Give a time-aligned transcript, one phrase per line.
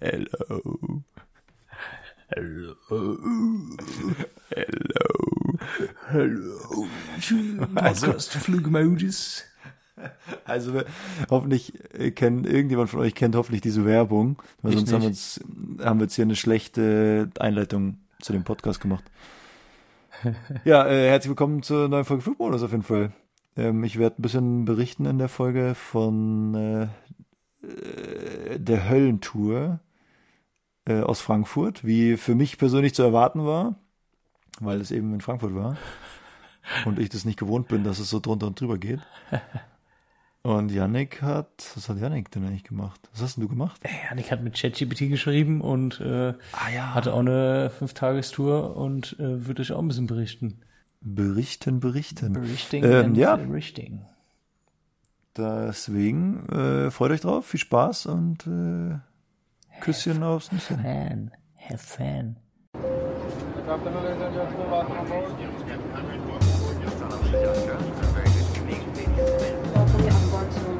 [0.00, 1.02] Hello.
[2.28, 2.74] Hello.
[4.50, 5.18] Hello.
[6.08, 6.86] Hello.
[7.74, 9.44] Also- Podcast Flugmodus.
[10.46, 10.80] Also
[11.28, 15.08] hoffentlich äh, kennt irgendjemand von euch kennt hoffentlich diese Werbung, weil Ich sonst haben wir,
[15.08, 15.40] uns,
[15.84, 19.04] haben wir jetzt hier eine schlechte Einleitung zu dem Podcast gemacht.
[20.64, 23.12] ja, äh, herzlich willkommen zur neuen Folge Flugmodus auf jeden Fall.
[23.58, 26.82] Ähm, ich werde ein bisschen berichten in der Folge von äh,
[27.66, 29.80] äh, der Höllentour
[30.86, 33.76] äh, aus Frankfurt, wie für mich persönlich zu erwarten war,
[34.60, 35.76] weil es eben in Frankfurt war
[36.84, 39.00] und ich das nicht gewohnt bin, dass es so drunter und drüber geht.
[40.42, 42.98] Und Yannick hat, was hat Yannick denn eigentlich gemacht?
[43.12, 43.78] Was hast denn du gemacht?
[44.08, 46.94] Janik hat mit ChatGPT geschrieben und äh, Ah ja.
[46.94, 50.62] hatte auch eine Fünf-Tagestour und äh, würde euch auch ein bisschen berichten.
[51.02, 52.32] Berichten, berichten.
[52.32, 53.36] Berichting Ähm, ja.
[53.36, 54.00] berichting.
[55.36, 58.98] Deswegen äh, freut euch drauf, viel Spaß und äh,
[59.80, 61.30] Küss your nose and fan.
[61.56, 62.36] Have fun.
[62.74, 64.00] Welcome to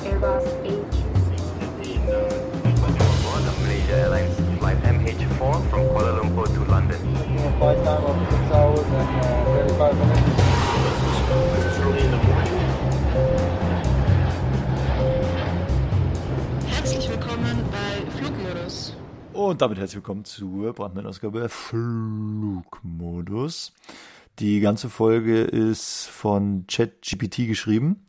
[0.05, 0.84] Airbus A.
[3.62, 7.00] Malaysia Airlines flight MH4 from Kuala Lumpur to London.
[7.56, 9.08] Flight time of 6 hours and
[9.70, 10.39] 35 minutes.
[19.33, 22.73] Und damit herzlich willkommen zur brandneuen Ausgabe Flugmodus.
[24.41, 28.06] Die ganze Folge ist von ChatGPT geschrieben.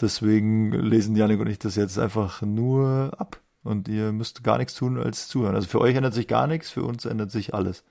[0.00, 3.40] Deswegen lesen Janik und ich das jetzt einfach nur ab.
[3.62, 5.54] Und ihr müsst gar nichts tun als zuhören.
[5.54, 7.84] Also für euch ändert sich gar nichts, für uns ändert sich alles.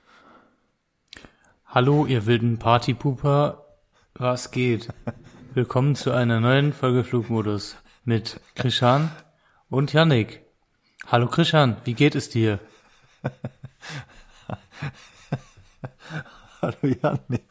[1.65, 3.63] Hallo, ihr wilden Partypooper.
[4.15, 4.89] Was geht?
[5.53, 9.09] Willkommen zu einer neuen Folge Flugmodus mit Krishan
[9.69, 10.46] und Yannick.
[11.09, 12.59] Hallo Krishan, wie geht es dir?
[16.61, 17.43] Hallo Janik.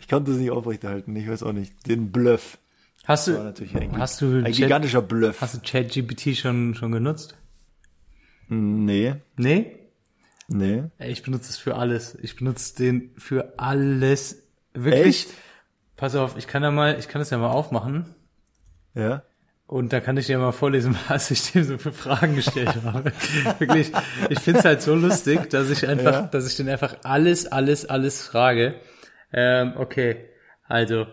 [0.00, 1.14] Ich konnte es nicht aufrechterhalten.
[1.16, 1.86] Ich weiß auch nicht.
[1.86, 2.58] Den Bluff.
[3.04, 5.40] Hast du, natürlich ein, hast du, ein Chat, gigantischer Bluff.
[5.40, 7.36] hast du ChatGPT schon, schon genutzt?
[8.48, 9.78] Nee, Nee?
[10.48, 10.84] nee.
[10.98, 12.16] Ich benutze es für alles.
[12.20, 14.42] Ich benutze den für alles.
[14.74, 15.06] Wirklich.
[15.06, 15.28] Echt?
[15.96, 18.14] Pass auf, ich kann da mal, ich kann das ja mal aufmachen.
[18.94, 19.22] Ja.
[19.68, 23.12] Und da kann ich dir mal vorlesen, was ich dir so für Fragen gestellt habe.
[23.58, 23.92] Wirklich,
[24.30, 26.22] ich find's halt so lustig, dass ich einfach, Ja.
[26.22, 28.76] dass ich den einfach alles, alles, alles frage.
[29.32, 30.28] Ähm, okay,
[30.68, 31.06] also,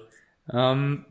[0.51, 1.05] ähm,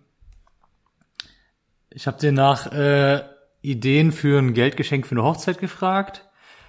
[1.90, 3.22] ich habe dir nach äh,
[3.60, 6.24] Ideen für ein Geldgeschenk für eine Hochzeit gefragt.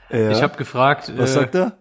[0.10, 0.32] ja.
[0.32, 1.78] Ich habe gefragt, Was äh, sagt er?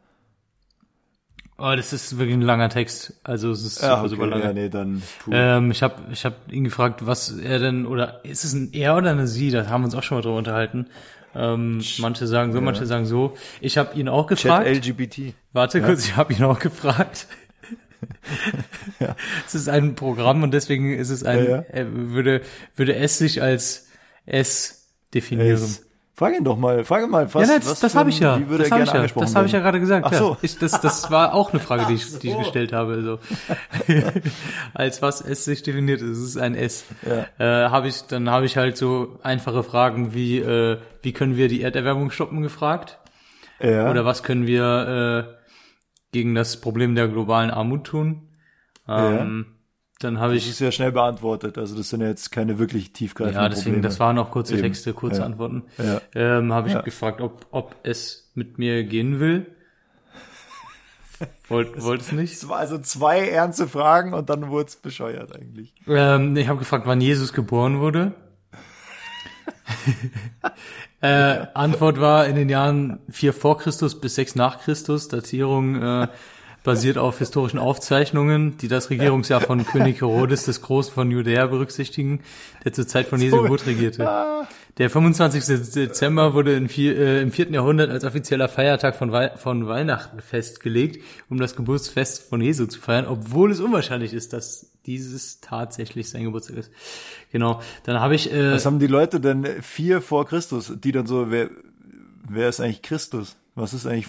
[1.63, 4.31] Oh, das ist wirklich ein langer Text, also es ist super, Ja, super okay.
[4.31, 4.45] lange.
[4.45, 5.03] Ja, nee, dann.
[5.31, 8.97] Ähm, ich habe ich hab ihn gefragt, was er denn, oder ist es ein er
[8.97, 9.51] oder eine sie?
[9.51, 10.87] Da haben wir uns auch schon mal drüber unterhalten.
[11.35, 13.35] Ähm, manche sagen so, manche sagen so.
[13.63, 14.69] Ich habe ihn auch Chat gefragt.
[14.69, 15.35] LGBT.
[15.55, 17.27] Warte kurz, ich habe ihn auch gefragt.
[19.47, 21.65] Es ist ein Programm und deswegen ist es ein, Ja, ja.
[21.69, 22.43] er würde,
[22.77, 23.89] würde es sich als
[24.27, 25.53] S definieren.
[25.55, 25.85] Es-
[26.15, 28.39] Frag ihn doch mal, frag ihn mal, was, ja, das, was das habe ich ja.
[28.39, 29.07] Wie würde das habe ich ja.
[29.07, 30.07] Das habe ich ja gerade gesagt.
[30.07, 30.19] Ach ja.
[30.19, 30.37] so.
[30.43, 33.03] Ich, das, das war auch eine Frage, die ich, die ich gestellt habe.
[33.03, 33.19] So.
[34.75, 36.85] Als was S sich definiert, es ist ein S.
[37.03, 37.65] Ja.
[37.67, 41.49] Äh, habe ich, dann habe ich halt so einfache Fragen wie, äh, wie können wir
[41.49, 42.99] die Erderwärmung stoppen gefragt?
[43.59, 43.91] Ja.
[43.91, 45.43] Oder was können wir äh,
[46.13, 48.29] gegen das Problem der globalen Armut tun?
[48.87, 49.47] Ähm,
[50.05, 51.59] Dann habe das ich ist ja schnell beantwortet.
[51.59, 53.83] Also das sind ja jetzt keine wirklich tiefgreifenden Ja, deswegen, Probleme.
[53.83, 54.63] das waren auch kurze Eben.
[54.63, 55.27] Texte, kurze Ja.
[55.27, 55.63] Antworten.
[55.79, 56.01] Ja.
[56.15, 56.81] Ähm, habe ich Ja.
[56.83, 59.47] gefragt, ob, ob es mit mir gehen will.
[61.49, 62.45] Wollt, wollt es nicht?
[62.51, 65.73] Also zwei ernste Fragen und dann wurde es bescheuert eigentlich.
[65.87, 68.13] Ähm, ich habe gefragt, wann Jesus geboren wurde.
[71.01, 75.09] äh, Antwort war in den Jahren 4 vor Christus bis 6 nach Christus.
[75.09, 76.09] Datierung äh,
[76.65, 82.21] basiert auf historischen Aufzeichnungen, die das Regierungsjahr von König Herodes des Großen von Judäa berücksichtigen,
[82.65, 84.47] der zur Zeit von Jesu Geburt regierte.
[84.79, 85.45] Der 25.
[85.75, 87.51] Dezember wurde in vier, äh, im 4.
[87.51, 92.81] Jahrhundert als offizieller Feiertag von, Wei von Weihnachten festgelegt, um das Geburtsfest von Jesu zu
[92.81, 96.71] feiern, obwohl es unwahrscheinlich ist, dass dieses tatsächlich sein Geburtstag ist.
[97.33, 97.61] Genau.
[97.85, 101.31] Dann habe ich äh, Was haben die Leute denn vier vor Christus, die dann so,
[101.31, 101.51] wer,
[102.29, 103.37] wer ist eigentlich Christus?
[103.55, 104.09] Was ist eigentlich,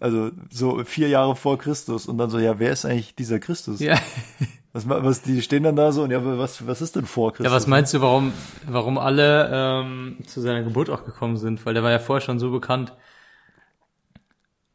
[0.00, 3.80] also so vier Jahre vor Christus und dann so, ja, wer ist eigentlich dieser Christus?
[3.80, 3.98] ja,
[4.72, 7.46] Was, was, die stehen dann da so und ja, was, was ist denn vor Christus?
[7.46, 8.32] ja, was meinst du, warum
[8.66, 11.64] warum alle ähm, zu seiner Geburt auch gekommen sind?
[11.64, 12.92] Weil der war ja vorher schon so bekannt.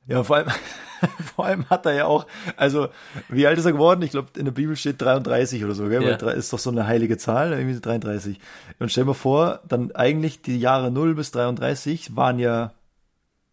[0.07, 0.47] Ja, vor allem,
[1.35, 2.25] vor allem hat er ja auch,
[2.57, 2.89] also,
[3.29, 4.01] wie alt ist er geworden?
[4.01, 6.03] Ich glaube, in der Bibel steht 33 oder so, gell?
[6.03, 6.19] Ja.
[6.19, 8.39] Weil ist doch so eine heilige Zahl, irgendwie 33.
[8.79, 12.73] Und stell mal vor, dann eigentlich die Jahre 0 bis 33 waren ja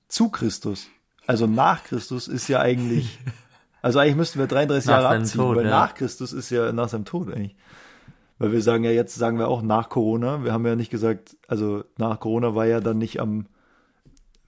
[0.08, 0.88] zu Christus.
[1.30, 3.18] Also nach Christus ist ja eigentlich,
[3.82, 5.70] also eigentlich müssten wir 33 Nach Jahre abziehen, Tod, weil ja.
[5.70, 7.54] nach Christus ist ja nach seinem Tod eigentlich.
[8.38, 10.42] Weil wir sagen ja jetzt, sagen wir auch nach Corona.
[10.42, 13.46] Wir haben ja nicht gesagt, also nach Corona war ja dann nicht am,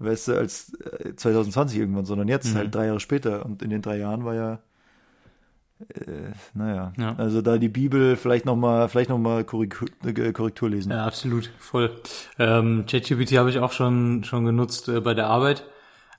[0.00, 2.58] weißt du, als äh, 2020 irgendwann, sondern jetzt Mhm.
[2.58, 3.44] halt drei Jahre später.
[3.44, 4.58] Und in den drei Jahren war ja,
[5.94, 7.14] äh, naja, Ja.
[7.16, 10.90] also da die Bibel vielleicht nochmal, vielleicht noch mal Korrektur, äh, Korrektur lesen.
[10.90, 11.90] Ja, absolut, voll.
[12.38, 15.64] Ähm, ChatGPT habe ich auch schon schon genutzt äh, bei der Arbeit.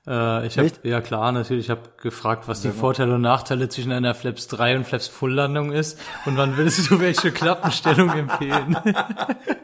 [0.06, 3.90] Äh, ich habe ja klar, natürlich, ich habe gefragt, was die Vorteile und Nachteile zwischen
[3.92, 8.76] einer Flaps 3 und Flaps Full Landung ist und wann würdest du welche Klappenstellung empfehlen?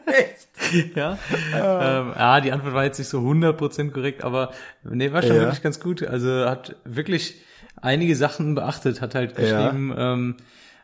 [0.07, 0.95] Echt?
[0.95, 1.17] ja.
[1.53, 4.51] Ähm, ja, die Antwort war jetzt nicht so 100% korrekt, aber
[4.83, 5.41] nee, war schon Ja.
[5.41, 6.03] wirklich ganz gut.
[6.03, 7.35] Also hat wirklich
[7.81, 9.43] einige Sachen beachtet, hat halt Ja.
[9.69, 10.37] geschrieben, ähm,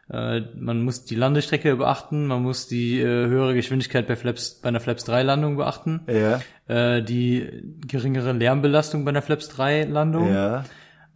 [0.10, 4.70] äh, man muss die Landestrecke beachten, man muss die äh, höhere Geschwindigkeit bei Flaps, bei
[4.70, 7.50] einer Flaps 3 Landung beachten, Ja, äh, die
[7.88, 10.64] geringere Lärmbelastung bei einer Flaps 3 Landung, ja,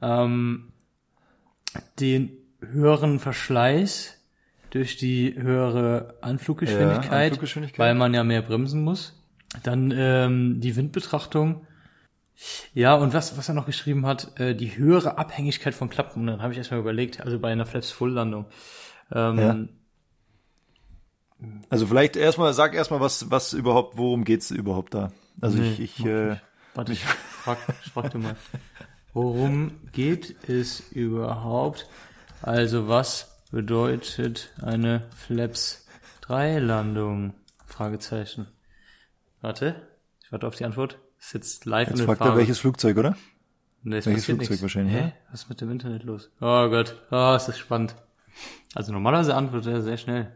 [0.02, 0.74] ähm,
[2.00, 4.18] den höheren Verschleiß
[4.72, 7.80] durch die höhere Anfluggeschwindigkeit, Ja, Anfluggeschwindigkeit.
[7.80, 9.18] weil man ja mehr bremsen muss.
[9.64, 11.66] Dann ähm, die Windbetrachtung.
[12.74, 16.22] Ja, und was, was er noch geschrieben hat, äh, die höhere Abhängigkeit von Klappen.
[16.22, 18.46] Und dann habe ich erstmal überlegt, also bei einer Flaps-Full-Landung.
[19.14, 19.58] Ähm, Ja.
[21.70, 25.12] Also vielleicht erstmal, sag erstmal, was, was überhaupt, worum geht's überhaupt da?
[25.42, 26.38] Also Nee, ich, ich, äh.
[26.76, 28.36] Warte, ich frag, ich frag dir mal.
[29.14, 31.90] Worum geht es überhaupt?
[32.42, 35.88] Also was bedeutet eine Flaps
[36.22, 37.34] 3 Landung?
[37.66, 38.48] Fragezeichen.
[39.42, 39.76] Warte,
[40.24, 41.00] ich warte auf die Antwort.
[41.22, 43.16] Ist jetzt live jetzt in der fragt er, welches Flugzeug, oder?
[43.84, 44.62] Nee, es welches Flugzeug nichts.
[44.64, 45.00] wahrscheinlich, Hä?
[45.00, 45.12] ja?
[45.30, 46.32] Was ist mit dem Internet los?
[46.42, 47.96] Oh Gott, oh, es ist spannend.
[48.74, 50.36] Also normalerweise antwortet er sehr schnell.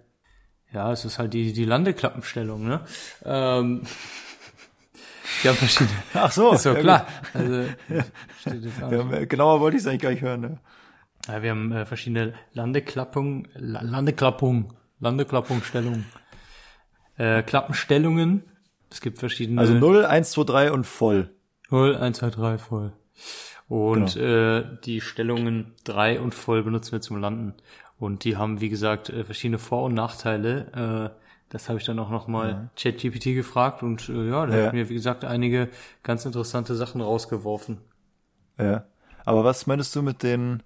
[0.72, 2.82] Ja, es ist halt die, die Landeklappenstellung, ne?
[3.24, 3.82] Ähm,
[5.44, 5.98] die haben verschiedene.
[6.14, 6.54] Ach so.
[6.54, 7.08] Ist doch ja klar.
[7.34, 7.64] Also,
[8.44, 8.90] Gut.
[8.90, 10.42] Wir haben, äh, genauer wollte ich es eigentlich gar nicht hören.
[10.42, 10.60] Ne?
[11.28, 16.06] Ja, wir haben äh, verschiedene Landeklappung, La Landeklappung, Landeklappungsstellungen,
[17.18, 18.44] äh, Klappenstellungen.
[18.90, 19.60] Es gibt verschiedene.
[19.60, 21.30] Also 0, 1, 2, 3 und voll.
[21.70, 22.94] 0, 1, 2, 3, voll.
[23.68, 24.26] Und Genau.
[24.60, 27.54] äh, die Stellungen 3 und voll benutzen wir zum Landen.
[27.98, 31.12] Und die haben, wie gesagt, äh, verschiedene Vor- und Nachteile.
[31.16, 34.66] Äh, das habe ich dann auch nochmal ChatGPT gefragt und äh, ja, der Ja.
[34.68, 35.70] hat mir, wie gesagt, einige
[36.04, 37.80] ganz interessante Sachen rausgeworfen.
[38.60, 38.86] Ja.
[39.26, 40.62] Aber was meinst du mit den,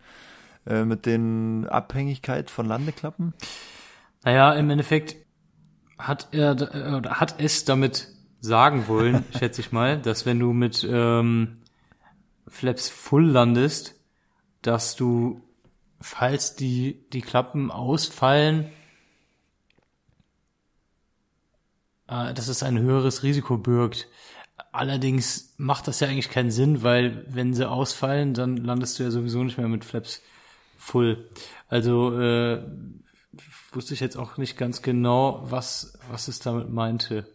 [0.66, 3.34] äh, mit den Abhängigkeit von Landeklappen?
[4.26, 5.16] Naja, im Endeffekt
[6.00, 6.54] hat er
[6.98, 8.08] oder hat es damit
[8.40, 11.58] sagen wollen, schätze ich mal, dass wenn du mit ähm,
[12.48, 13.96] Flaps Full landest,
[14.62, 15.42] dass du,
[16.00, 18.72] falls die, die Klappen ausfallen,
[22.08, 24.08] äh, dass es ein höheres Risiko birgt.
[24.72, 29.12] Allerdings macht das ja eigentlich keinen Sinn, weil wenn sie ausfallen, dann landest du ja
[29.12, 30.22] sowieso nicht mehr mit Flaps
[30.78, 31.30] Full.
[31.68, 32.64] Also äh,
[33.76, 37.26] wusste ich jetzt auch nicht ganz genau, was, was es damit meinte.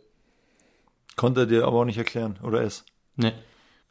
[1.17, 2.85] Konnte er dir aber auch nicht erklären, oder es?
[3.17, 3.33] Ne.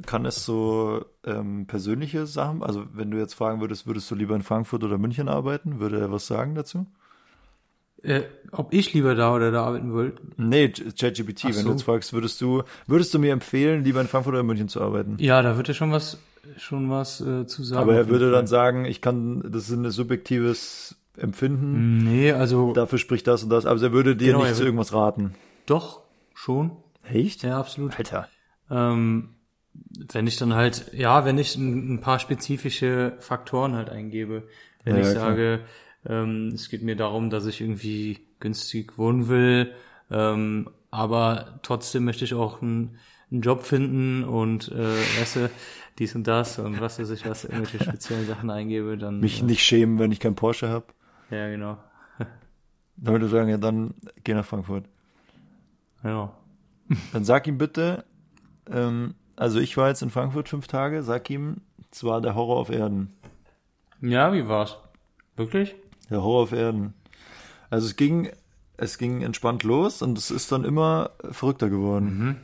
[0.06, 4.36] Kann es so ähm, persönliche Sachen, also wenn du jetzt fragen würdest, würdest du lieber
[4.36, 6.88] in Frankfurt oder München arbeiten, würde er was sagen dazu?
[8.02, 10.14] Äh, ob ich lieber da oder da arbeiten will?
[10.36, 11.64] Nee, ChatGPT, wenn so.
[11.64, 14.82] du jetzt fragst, würdest du, würdest du mir empfehlen, lieber in Frankfurt oder München zu
[14.82, 15.16] arbeiten?
[15.20, 16.18] Ja, da wird er schon was,
[16.58, 17.82] schon was äh, zu sagen.
[17.82, 22.98] Aber er würde dann sagen, ich kann, das ist ein subjektives Empfinden, Nee, also dafür
[22.98, 25.36] spricht das und das, aber er würde dir Genau, nicht zu irgendwas raten.
[25.66, 26.02] doch,
[26.34, 26.72] schon.
[27.04, 27.44] Echt?
[27.44, 27.98] Ja, absolut.
[27.98, 28.28] Alter.
[28.70, 29.36] Ähm,
[30.12, 34.48] wenn ich dann halt, ja, wenn ich ein, ein paar spezifische Faktoren halt eingebe,
[34.84, 35.24] wenn Ja, ich klar.
[35.32, 35.60] sage,
[36.06, 39.72] ähm, es geht mir darum, dass ich irgendwie günstig wohnen will,
[40.12, 42.98] ähm, aber trotzdem möchte ich auch einen,
[43.32, 44.96] einen Job finden und äh,
[45.34, 45.50] du,
[46.00, 49.46] dies und das und was weiß ich was, irgendwelche speziellen Sachen eingebe, dann Mich äh,
[49.46, 50.86] nicht schämen, wenn ich keinen Porsche habe.
[51.34, 51.78] Ja genau.
[52.96, 54.86] Dann würde ich sagen, ja, dann geh nach Frankfurt.
[56.04, 56.34] Ja.
[57.12, 58.06] Dann sag ihm bitte,
[58.70, 61.62] ähm, also ich war jetzt in Frankfurt fünf Tage, sag ihm,
[61.92, 63.14] es war der Horror auf Erden.
[64.02, 64.78] Ja, wie war's?
[65.36, 65.76] Wirklich?
[66.10, 66.94] Der Horror auf Erden.
[67.70, 68.30] Also es ging,
[68.78, 72.42] es ging entspannt los und es ist dann immer verrückter geworden.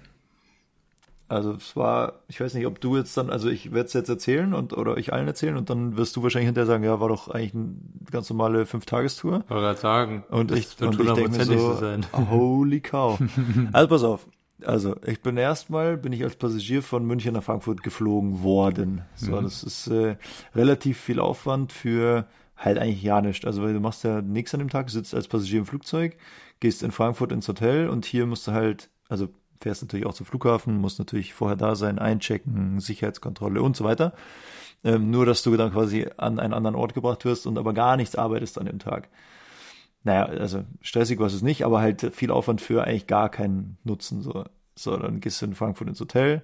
[1.30, 4.10] Also es war, ich weiß nicht, ob du jetzt dann, also ich werde es jetzt
[4.10, 7.08] erzählen und oder euch allen erzählen und dann wirst du wahrscheinlich hinterher sagen, ja, war
[7.08, 7.76] doch eigentlich eine
[8.12, 9.44] ganz normale Fünf-Tagestour.
[9.48, 10.24] Wollte gerade sagen.
[10.30, 12.06] Und ich, und ich denke mir so sein.
[12.32, 13.20] holy cow.
[13.72, 14.28] Also pass auf.
[14.66, 19.04] Also, ich bin erstmal, bin ich als Passagier von München nach Frankfurt geflogen worden.
[19.16, 19.44] So, Mhm.
[19.44, 20.18] das ist äh,
[20.54, 22.26] relativ viel Aufwand für
[22.58, 23.46] halt eigentlich ja nichts.
[23.46, 26.18] Also, weil du machst ja nichts an dem Tag, sitzt als Passagier im Flugzeug,
[26.60, 29.30] gehst in Frankfurt ins Hotel und hier musst du halt, also
[29.60, 34.14] fährst natürlich auch zum Flughafen, musst natürlich vorher da sein, einchecken, Sicherheitskontrolle und so weiter.
[34.84, 37.98] Ähm, nur, dass du dann quasi an einen anderen Ort gebracht wirst und aber gar
[37.98, 39.10] nichts arbeitest an dem Tag.
[40.04, 44.22] Naja, also stressig war es nicht, aber halt viel Aufwand für eigentlich gar keinen Nutzen.
[44.22, 46.42] So, so dann gehst du in Frankfurt ins Hotel.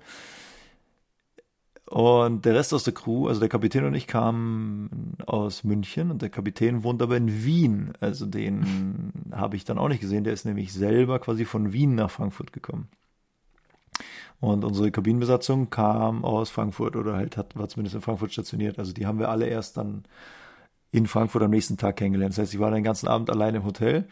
[1.85, 6.21] Und der Rest aus der Crew, also der Kapitän und ich, kamen aus München und
[6.21, 7.93] der Kapitän wohnt aber in Wien.
[7.99, 10.23] Also den habe ich dann auch nicht gesehen.
[10.23, 12.89] Der ist nämlich selber quasi von Wien nach Frankfurt gekommen.
[14.39, 18.77] Und unsere Kabinenbesatzung kam aus Frankfurt oder halt hat, war zumindest in Frankfurt stationiert.
[18.79, 20.03] Also die haben wir alle erst dann
[20.91, 22.33] in Frankfurt am nächsten Tag kennengelernt.
[22.33, 24.07] Das heißt, ich war den ganzen Abend allein im Hotel.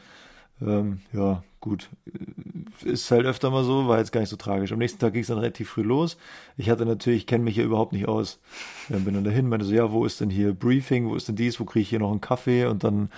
[0.62, 1.90] Ähm, ja, gut.
[2.84, 4.72] Ist halt öfter mal so, war jetzt gar nicht so tragisch.
[4.72, 6.18] Am nächsten Tag ging es dann relativ früh los.
[6.58, 8.40] Ich hatte natürlich, kenne mich hier überhaupt nicht aus.
[8.90, 11.36] Dann bin dann dahin, meinte so, ja, wo ist denn hier Briefing, wo ist denn
[11.36, 12.66] dies, wo kriege ich hier noch einen Kaffee?
[12.66, 13.10] Und dann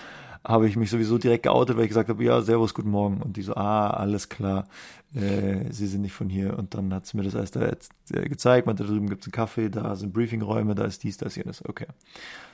[0.46, 3.20] habe ich mich sowieso direkt geoutet, weil ich gesagt habe, ja, servus, guten Morgen.
[3.20, 4.68] Und die so, ah, alles klar,
[5.12, 6.56] äh, sie sind nicht von hier.
[6.56, 9.32] Und dann hat sie mir das alles da äh, gezeigt, meinte, da drüben gibt's einen
[9.32, 11.64] Kaffee, da sind Briefingräume, da ist dies, das, jenes.
[11.68, 11.86] Okay.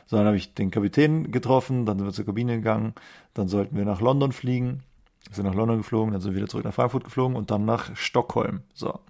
[0.07, 2.95] So, dann habe ich den Kapitän getroffen, dann sind wir zur Kabine gegangen,
[3.35, 4.83] dann sollten wir nach London fliegen,
[5.31, 7.95] sind nach London geflogen, dann sind wir wieder zurück nach Frankfurt geflogen und dann nach
[7.95, 8.63] Stockholm.
[8.73, 9.01] So,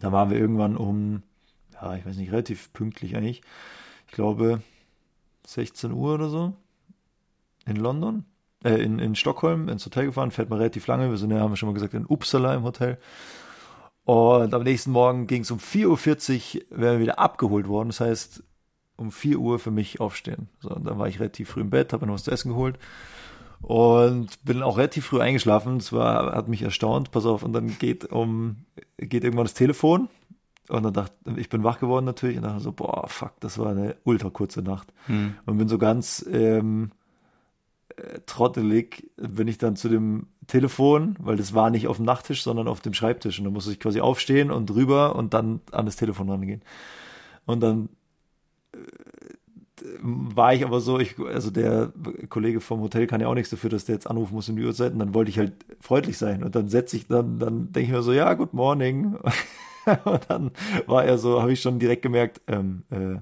[0.00, 1.22] da waren wir irgendwann um,
[1.72, 3.42] ja, ich weiß nicht, relativ pünktlich eigentlich,
[4.06, 4.62] ich glaube
[5.46, 6.54] 16 Uhr oder so
[7.66, 8.24] in London,
[8.64, 11.52] äh, in, in Stockholm ins Hotel gefahren, fährt man relativ lange, wir sind ja, haben
[11.52, 12.98] wir schon mal gesagt, in Uppsala im Hotel.
[14.04, 15.86] Und am nächsten Morgen ging es um 4.40
[16.56, 17.90] Uhr, wären wir wieder abgeholt worden.
[17.90, 18.42] Das heißt,
[18.96, 20.48] um 4 Uhr für mich aufstehen.
[20.60, 22.50] So, und dann war ich relativ früh im Bett, habe mir noch was zu essen
[22.50, 22.78] geholt
[23.62, 25.78] und bin auch relativ früh eingeschlafen.
[25.78, 27.12] Das war, hat mich erstaunt.
[27.12, 28.66] Pass auf, und dann geht um,
[28.98, 30.08] geht irgendwann das Telefon.
[30.68, 33.70] Und dann dachte ich, bin wach geworden natürlich und dachte so, boah, fuck, das war
[33.70, 34.92] eine ultra kurze Nacht.
[35.06, 35.34] Hm.
[35.46, 36.90] Und bin so ganz ähm,
[38.26, 42.68] trottelig, bin ich dann zu dem Telefon, weil das war nicht auf dem Nachttisch, sondern
[42.68, 43.38] auf dem Schreibtisch.
[43.38, 46.62] Und dann musste ich quasi aufstehen und drüber und dann an das Telefon rangehen.
[47.46, 47.88] Und dann
[48.72, 48.78] äh,
[50.00, 51.92] war ich aber so, ich, also der
[52.28, 54.64] Kollege vom Hotel kann ja auch nichts dafür, dass der jetzt anrufen muss in die
[54.64, 57.86] Uhrzeit und dann wollte ich halt freundlich sein und dann setze ich dann, dann denke
[57.86, 59.16] ich mir so, ja, good morning.
[60.04, 60.50] und dann
[60.86, 63.16] war er so, habe ich schon direkt gemerkt, ähm, äh,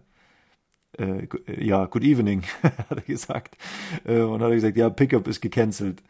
[0.99, 1.27] äh,
[1.65, 3.57] ja, good evening, hat er gesagt.
[4.05, 6.03] Äh, und hat er gesagt, ja, Pickup ist gecancelt.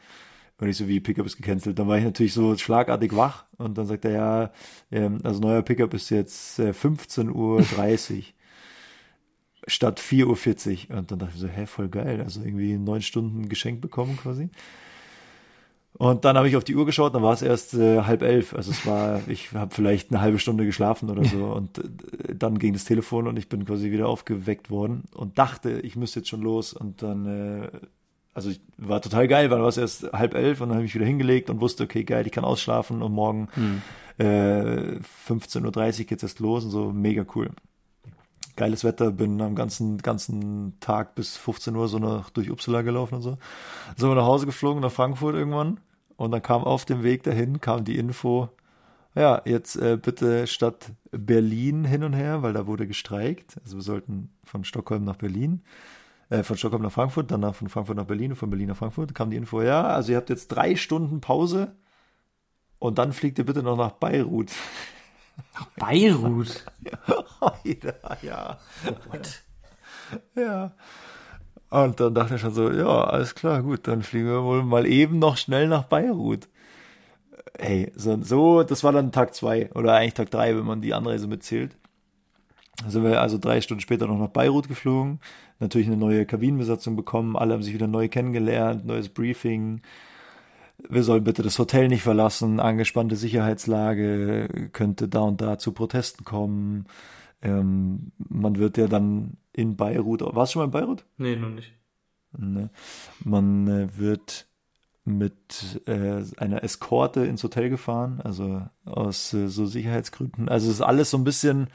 [0.58, 1.78] Und ich so, wie Pickup ist gecancelt.
[1.78, 4.50] Dann war ich natürlich so schlagartig wach und dann sagt er, ja,
[4.92, 7.62] ähm, also neuer Pickup ist jetzt äh, 15.30 Uhr
[9.66, 10.98] statt 4.40 Uhr.
[10.98, 12.20] Und dann dachte ich so, hä, voll geil.
[12.20, 14.50] Also irgendwie neun Stunden geschenkt bekommen quasi.
[15.94, 18.54] Und dann habe ich auf die Uhr geschaut, dann war es erst äh, halb elf.
[18.54, 21.44] Also es war, ich habe vielleicht eine halbe Stunde geschlafen oder so.
[21.44, 25.80] Und äh, dann ging das Telefon und ich bin quasi wieder aufgeweckt worden und dachte,
[25.80, 26.72] ich müsste jetzt schon los.
[26.72, 27.70] Und dann, äh,
[28.32, 30.94] also ich war total geil, weil war es erst halb elf und dann habe ich
[30.94, 33.82] wieder hingelegt und wusste, okay, geil, ich kann ausschlafen und morgen Hm.
[34.18, 37.50] äh, 15.30 Uhr geht's erst los und so, mega cool.
[38.60, 43.14] Geiles Wetter, bin am ganzen, ganzen Tag bis 15 Uhr so noch durch Uppsala gelaufen
[43.14, 43.30] und so.
[43.86, 45.80] Dann sind wir nach Hause geflogen, nach Frankfurt irgendwann.
[46.18, 48.50] Und dann kam auf dem Weg dahin, kam die Info,
[49.14, 53.58] ja, jetzt äh, bitte statt Berlin hin und her, weil da wurde gestreikt.
[53.64, 55.62] Also wir sollten von Stockholm nach Berlin,
[56.28, 59.14] äh, von Stockholm nach Frankfurt, danach von Frankfurt nach Berlin und von Berlin nach Frankfurt.
[59.14, 61.72] Kam die Info, ja, also ihr habt jetzt drei Stunden Pause
[62.78, 64.50] und dann fliegt ihr bitte noch nach Beirut.
[65.76, 66.66] Beirut.
[67.40, 68.58] Alter, ja.
[70.34, 70.72] Ja.
[71.70, 74.86] Und dann dachte ich schon so, ja, alles klar, gut, dann fliegen wir wohl mal
[74.86, 76.48] eben noch schnell nach Beirut.
[77.58, 80.94] Hey, so, so das war dann Tag zwei oder eigentlich Tag drei, wenn man die
[80.94, 81.76] Anreise mitzählt.
[82.82, 85.20] Da sind wir also drei Stunden später noch nach Beirut geflogen,
[85.58, 89.82] natürlich eine neue Kabinenbesatzung bekommen, alle haben sich wieder neu kennengelernt, neues Briefing.
[90.88, 96.24] Wir sollen bitte das Hotel nicht verlassen, angespannte Sicherheitslage, könnte da und da zu Protesten
[96.24, 96.86] kommen.
[97.42, 101.04] Ähm, man wird ja dann in Beirut, warst du schon mal in Beirut?
[101.16, 101.72] Nee, noch nicht.
[102.36, 102.70] Ne?
[103.24, 104.46] Man äh, wird
[105.04, 110.48] mit äh, einer Eskorte ins Hotel gefahren, also aus äh, so Sicherheitsgründen.
[110.48, 111.68] Also es ist alles so ein bisschen,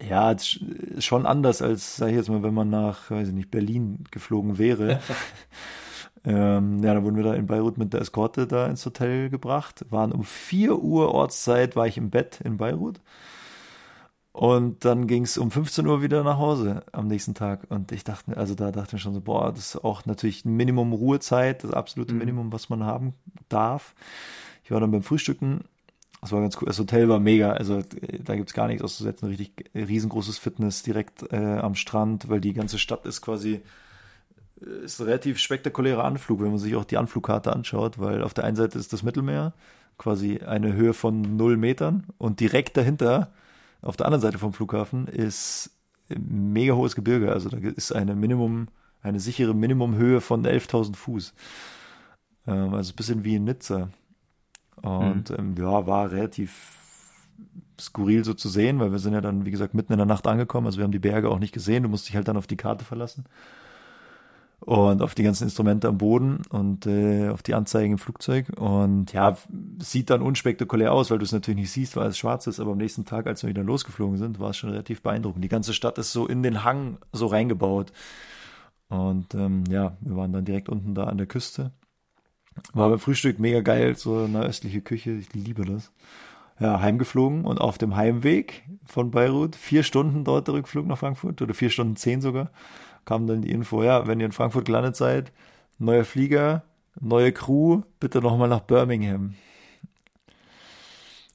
[0.00, 0.34] ja,
[0.98, 4.58] schon anders als, sag ich jetzt mal, wenn man nach, weiß ich nicht, Berlin geflogen
[4.58, 5.00] wäre.
[6.24, 9.84] ähm, ja, dann wurden wir da in Beirut mit der Eskorte da ins Hotel gebracht.
[9.90, 13.00] Waren um 4 Uhr Ortszeit, war ich im Bett in Beirut.
[14.34, 17.66] Und dann ging es um 15 Uhr wieder nach Hause am nächsten Tag.
[17.68, 20.56] Und ich dachte, also da dachte ich schon so, boah, das ist auch natürlich ein
[20.56, 22.18] Minimum Ruhezeit, das absolute Mhm.
[22.18, 23.14] Minimum, was man haben
[23.48, 23.94] darf.
[24.64, 25.60] Ich war dann beim Frühstücken.
[26.20, 26.66] Das war ganz cool.
[26.66, 27.52] Das Hotel war mega.
[27.52, 27.84] Also äh,
[28.24, 29.28] da gibt's gar nichts auszusetzen.
[29.28, 33.62] Richtig riesengroßes Fitness direkt äh, am Strand, weil die ganze Stadt ist quasi
[34.60, 38.34] äh, ist ein relativ spektakulärer Anflug, wenn man sich auch die Anflugkarte anschaut, weil auf
[38.34, 39.52] der einen Seite ist das Mittelmeer
[39.96, 43.30] quasi eine Höhe von null Metern und direkt dahinter,
[43.84, 45.70] auf der anderen Seite vom Flughafen, ist
[46.10, 47.32] ein mega hohes Gebirge.
[47.32, 48.68] Also da ist eine Minimum,
[49.02, 51.34] eine sichere Minimumhöhe von 11.000 Fuß.
[52.46, 53.88] Ähm, also ein bisschen wie in Nizza.
[54.82, 56.80] Und ähm, ja, war relativ
[57.80, 60.26] skurril so zu sehen, weil wir sind ja dann, wie gesagt, mitten in der Nacht
[60.26, 60.66] angekommen.
[60.66, 61.82] Also wir haben die Berge auch nicht gesehen.
[61.82, 63.24] Du musst dich halt dann auf die Karte verlassen
[64.64, 68.46] und auf die ganzen Instrumente am Boden und äh, auf die Anzeigen im Flugzeug.
[68.56, 69.36] Und ja,
[69.78, 72.60] sieht dann unspektakulär aus, weil du es natürlich nicht siehst, weil es schwarz ist.
[72.60, 75.44] Aber am nächsten Tag, als wir wieder losgeflogen sind, war es schon relativ beeindruckend.
[75.44, 77.92] Die ganze Stadt ist so in den Hang so reingebaut.
[78.88, 81.72] Und ähm, ja, wir waren dann direkt unten da an der Küste.
[82.72, 85.10] War beim Frühstück mega geil, so eine östliche Küche.
[85.12, 85.92] Ich liebe das.
[86.58, 91.42] Ja, heimgeflogen und auf dem Heimweg von Beirut, vier Stunden dort der Rückflug nach Frankfurt
[91.42, 92.50] oder vier Stunden zehn sogar,
[93.04, 95.32] kam dann die Info, ja, wenn ihr in Frankfurt gelandet seid,
[95.78, 96.64] neuer Flieger,
[97.00, 99.34] neue Crew, bitte nochmal nach Birmingham.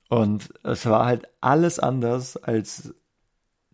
[0.09, 2.93] Und es war halt alles anders, als,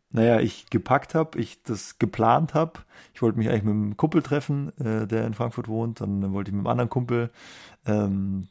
[0.10, 2.82] naja, ich gepackt habe, ich das geplant habe.
[3.14, 6.02] Ich wollte mich eigentlich mit einem Kumpel treffen, äh, der in Frankfurt wohnt.
[6.02, 7.32] Dann wollte ich mit einem anderen Kumpel
[7.86, 8.50] ähm,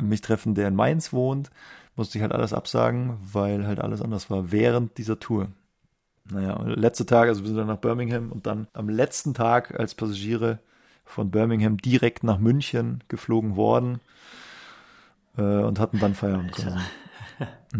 [0.00, 1.50] mich treffen, der in Mainz wohnt.
[1.96, 5.48] Musste ich halt alles absagen, weil halt alles anders war während dieser Tour.
[6.30, 9.94] Naja, letzte Tag, also wir sind dann nach Birmingham und dann am letzten Tag als
[9.94, 10.58] Passagiere
[11.04, 14.00] von Birmingham direkt nach München geflogen worden
[15.36, 16.56] äh, und hatten dann Feierabend.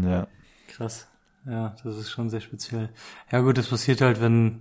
[0.00, 0.28] Ja.
[0.68, 1.08] Krass.
[1.46, 2.90] Ja, das ist schon sehr speziell.
[3.32, 4.60] Ja gut, das passiert halt, wenn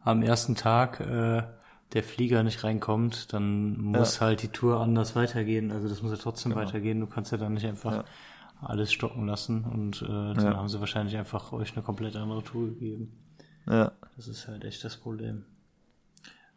[0.00, 1.42] am ersten Tag äh,
[1.92, 5.72] der Flieger nicht reinkommt, dann muss halt die Tour anders weitergehen.
[5.72, 7.00] Also das muss ja trotzdem weitergehen.
[7.00, 8.04] Du kannst ja dann nicht einfach Ja.
[8.60, 10.56] Alles stocken lassen und äh, dann Ja.
[10.56, 13.12] haben sie wahrscheinlich einfach euch eine komplett andere Tour gegeben.
[13.66, 13.92] Ja.
[14.16, 15.44] Das ist halt echt das Problem.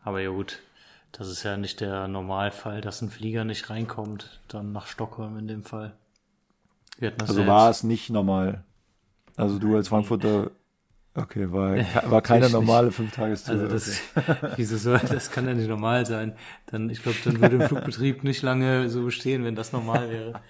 [0.03, 0.59] Aber ja gut,
[1.11, 5.47] das ist ja nicht der Normalfall, dass ein Flieger nicht reinkommt, dann nach Stockholm in
[5.47, 5.93] dem Fall.
[7.19, 8.63] Also ja war es nicht normal.
[9.35, 10.51] Also du als Frankfurter,
[11.15, 11.75] okay, war,
[12.11, 13.55] war keine normale Fünf-Tagestour.
[13.55, 13.99] Also das,
[14.55, 16.35] wieso soll, das kann ja nicht normal sein.
[16.67, 20.41] Dann, ich glaube, dann würde ein Flugbetrieb nicht lange so bestehen, wenn das normal wäre.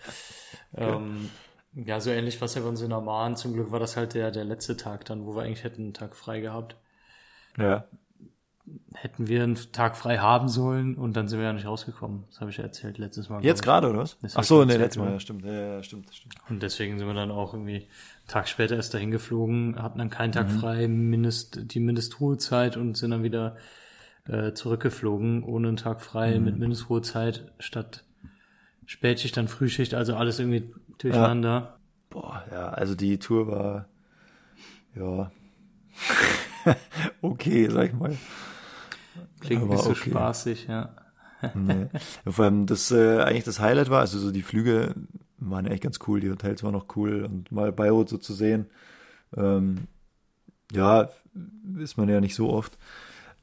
[0.75, 1.29] Ähm,
[1.73, 3.35] ja, so ähnlich war es ja bei uns in Amman.
[3.35, 5.93] Zum Glück war das halt der, der letzte Tag dann, wo wir eigentlich hätten einen
[5.93, 6.75] Tag frei gehabt.
[7.57, 7.85] ja.
[8.93, 12.25] Hätten wir einen Tag frei haben sollen und dann sind wir ja nicht rausgekommen.
[12.29, 13.43] Das habe ich ja erzählt letztes Mal.
[13.43, 14.17] Jetzt gerade, oder was?
[14.21, 15.43] Das Ach so, nee, letztes Mal, ja, stimmt.
[15.43, 16.35] Ja, ja, stimmt, stimmt.
[16.47, 20.09] Und deswegen sind wir dann auch irgendwie einen Tag später erst dahin geflogen, hatten dann
[20.09, 20.33] keinen Mhm.
[20.33, 23.57] Tag frei, Mindest, die Mindestruhezeit und sind dann wieder
[24.27, 26.45] äh, zurückgeflogen, ohne einen Tag frei, Mhm.
[26.45, 28.03] mit Mindestruhezeit statt
[28.91, 31.79] Spätschicht, dann Frühschicht, also alles irgendwie durcheinander.
[32.09, 33.87] Boah, ja, also die Tour war,
[34.97, 35.31] ja,
[37.21, 38.17] okay, sag ich mal.
[39.39, 40.09] Klingt Aber nicht so okay.
[40.09, 40.93] spaßig, ja.
[41.53, 41.87] Nee.
[42.25, 44.93] Ja, vor allem das äh, eigentlich das Highlight war, also so die Flüge
[45.37, 48.65] waren echt ganz cool, die Hotels waren noch cool und mal Beirut so zu sehen.
[49.37, 49.87] Ähm,
[50.73, 51.07] ja,
[51.79, 52.77] ist man ja nicht so oft.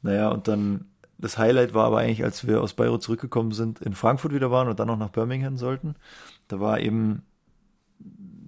[0.03, 3.93] Naja, und dann das Highlight war aber eigentlich, als wir aus Beirut zurückgekommen sind, in
[3.95, 5.97] Frankfurt wieder waren und dann noch nach Birmingham sollten.
[6.47, 7.23] Da war eben,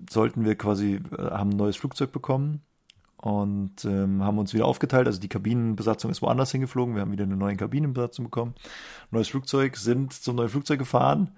[0.09, 2.62] sollten wir quasi, äh, haben ein neues Flugzeug bekommen
[3.16, 5.09] und ähm, haben uns wieder aufgeteilt.
[5.09, 6.94] Also die Kabinenbesatzung ist woanders hingeflogen.
[6.94, 8.54] Wir haben wieder eine neue Kabinenbesatzung bekommen.
[9.11, 11.33] Neues Flugzeug, sind zum neuen Flugzeug gefahren.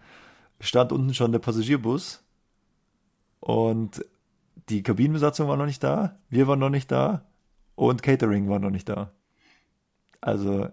[0.61, 2.23] Stand unten schon der Passagierbus
[3.41, 4.05] und
[4.69, 7.25] die Kabinenbesatzung war noch nicht da, wir waren noch nicht da
[7.75, 9.11] und Catering war noch nicht da.
[10.21, 10.69] Also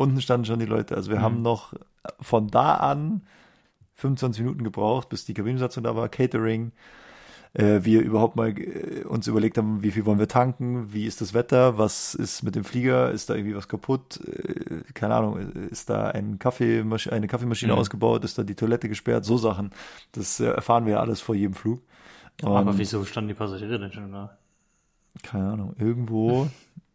[0.00, 0.96] unten standen schon die Leute.
[0.96, 1.74] Also wir haben noch
[2.20, 3.22] von da an
[3.96, 6.72] 25 Minuten gebraucht, bis die Kabinenbesatzung da war, Catering,
[7.52, 11.20] äh, wir überhaupt mal äh, uns überlegt haben, wie viel wollen wir tanken, wie ist
[11.20, 15.36] das Wetter, was ist mit dem Flieger, ist da irgendwie was kaputt, äh, keine Ahnung,
[15.70, 17.78] ist da ein Kaffeemasch eine Kaffeemaschine Mhm.
[17.78, 19.70] ausgebaut, ist da die Toilette gesperrt, so Sachen.
[20.12, 21.82] Das äh, erfahren wir ja alles vor jedem Flug.
[22.42, 24.36] Aber Und- wieso standen die Passagiere denn schon da?
[25.24, 26.48] keine Ahnung, irgendwo,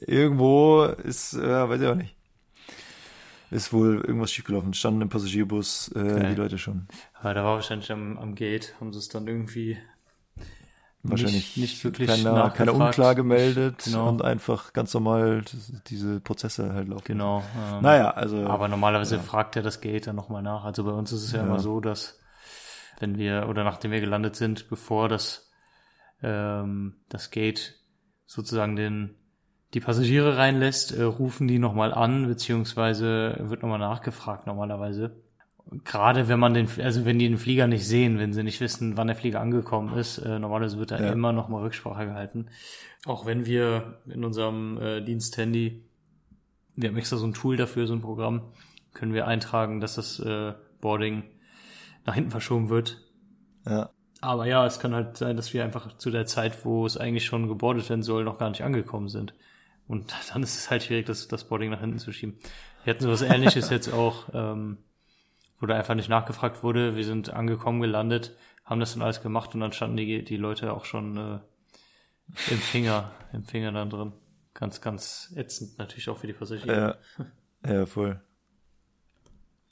[0.00, 2.14] irgendwo ist, äh, weiß ich auch nicht.
[3.50, 4.74] Ist wohl irgendwas schiefgelaufen.
[4.74, 6.28] Standen im Passagierbus äh, Okay.
[6.30, 6.86] die Leute schon.
[7.14, 9.78] Aber da war wahrscheinlich am, am Gate, haben sie es dann irgendwie
[11.02, 12.56] Wahrscheinlich nicht, nicht wirklich keiner, nachgefragt.
[12.58, 14.08] keiner Unklar gemeldet Genau.
[14.08, 15.42] und einfach ganz normal
[15.86, 17.04] diese Prozesse halt laufen.
[17.06, 17.42] Genau.
[17.56, 18.46] Ähm, Naja, also.
[18.46, 20.64] Aber normalerweise fragt er das Gate dann nochmal nach.
[20.64, 21.44] Also bei uns ist es ja, Ja.
[21.46, 22.20] immer so, dass
[23.00, 25.50] wenn wir oder nachdem wir gelandet sind, bevor das,
[26.22, 27.76] ähm, das Gate
[28.26, 29.14] sozusagen den,
[29.74, 35.16] die Passagiere reinlässt, äh, rufen die nochmal an, beziehungsweise wird nochmal nachgefragt normalerweise.
[35.84, 38.96] Gerade wenn man den, also wenn die den Flieger nicht sehen, wenn sie nicht wissen,
[38.96, 41.12] wann der Flieger angekommen ist, äh, normalerweise wird da Ja.
[41.12, 42.46] immer nochmal Rücksprache gehalten.
[43.04, 45.82] Auch wenn wir in unserem äh, Diensthandy
[46.80, 48.52] wir haben extra so ein Tool dafür, so ein Programm,
[48.94, 51.24] können wir eintragen, dass das äh, Boarding
[52.06, 52.98] nach hinten verschoben wird,
[53.66, 53.90] Ja.
[54.20, 57.24] Aber ja, es kann halt sein, dass wir einfach zu der Zeit, wo es eigentlich
[57.24, 59.32] schon gebordet werden soll, noch gar nicht angekommen sind.
[59.88, 62.38] Und dann ist es halt schwierig, das, das Boarding nach hinten zu schieben.
[62.84, 64.78] Wir hatten sowas ähnliches jetzt auch, ähm,
[65.58, 66.94] wo da einfach nicht nachgefragt wurde.
[66.94, 70.72] Wir sind angekommen, gelandet, haben das dann alles gemacht und dann standen die, die Leute
[70.72, 71.38] auch schon äh,
[72.50, 74.12] im Finger, im Finger dann drin.
[74.54, 76.74] Ganz, ganz ätzend natürlich auch für die Versicherung.
[76.74, 76.96] Ja,
[77.66, 78.20] ja voll.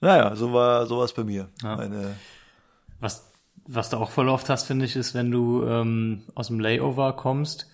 [0.01, 1.49] Naja, so war sowas bei mir.
[1.63, 1.77] Ja.
[1.77, 2.15] Meine,
[3.01, 3.33] Was,
[3.67, 7.15] was du auch voll oft hast, finde ich, ist, wenn du ähm, aus dem Layover
[7.15, 7.69] kommst,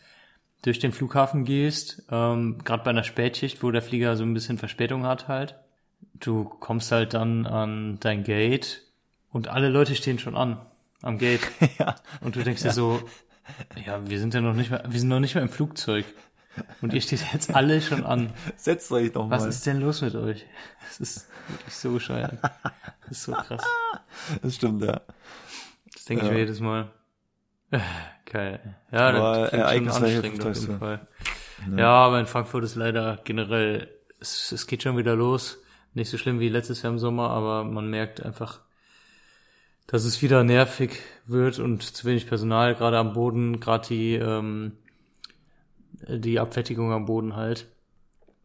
[0.63, 4.59] durch den Flughafen gehst, ähm, gerade bei einer Spätschicht, wo der Flieger so ein bisschen
[4.59, 5.57] Verspätung hat halt.
[6.15, 8.83] Du kommst halt dann an dein Gate
[9.31, 10.61] und alle Leute stehen schon an
[11.03, 11.41] am Gate.
[11.79, 13.03] ja, Und du denkst dir so,
[13.85, 16.05] ja, wir sind ja noch nicht mehr, wir sind noch nicht mehr im Flugzeug.
[16.83, 18.31] Und ihr steht jetzt alle schon an.
[18.57, 19.49] setzt euch doch Was mal.
[19.49, 20.45] ist denn los mit euch?
[20.87, 22.35] Das ist wirklich so bescheuert.
[23.09, 23.63] Das ist so krass.
[24.43, 25.01] Das stimmt, ja.
[25.95, 26.35] Das denke ich Ja.
[26.35, 26.91] mir jedes Mal.
[27.73, 27.81] Äh,
[28.27, 28.77] Geil.
[28.93, 30.79] Ja, Aber das ereignisreiche anstrengend auf jeden.
[30.79, 31.09] Fall.
[31.77, 33.89] Ja, aber in Frankfurt ist leider generell,
[34.21, 35.59] es, es geht schon wieder los.
[35.95, 38.61] Nicht so schlimm wie letztes Jahr im Sommer, aber man merkt einfach,
[39.87, 44.79] dass es wieder nervig wird und zu wenig Personal, gerade am Boden, gerade die, ähm,
[46.09, 47.67] die Abfertigung am Boden halt.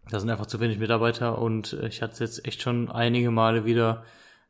[0.10, 4.04] Da sind einfach zu wenig Mitarbeiter und ich hatte jetzt echt schon einige Male wieder,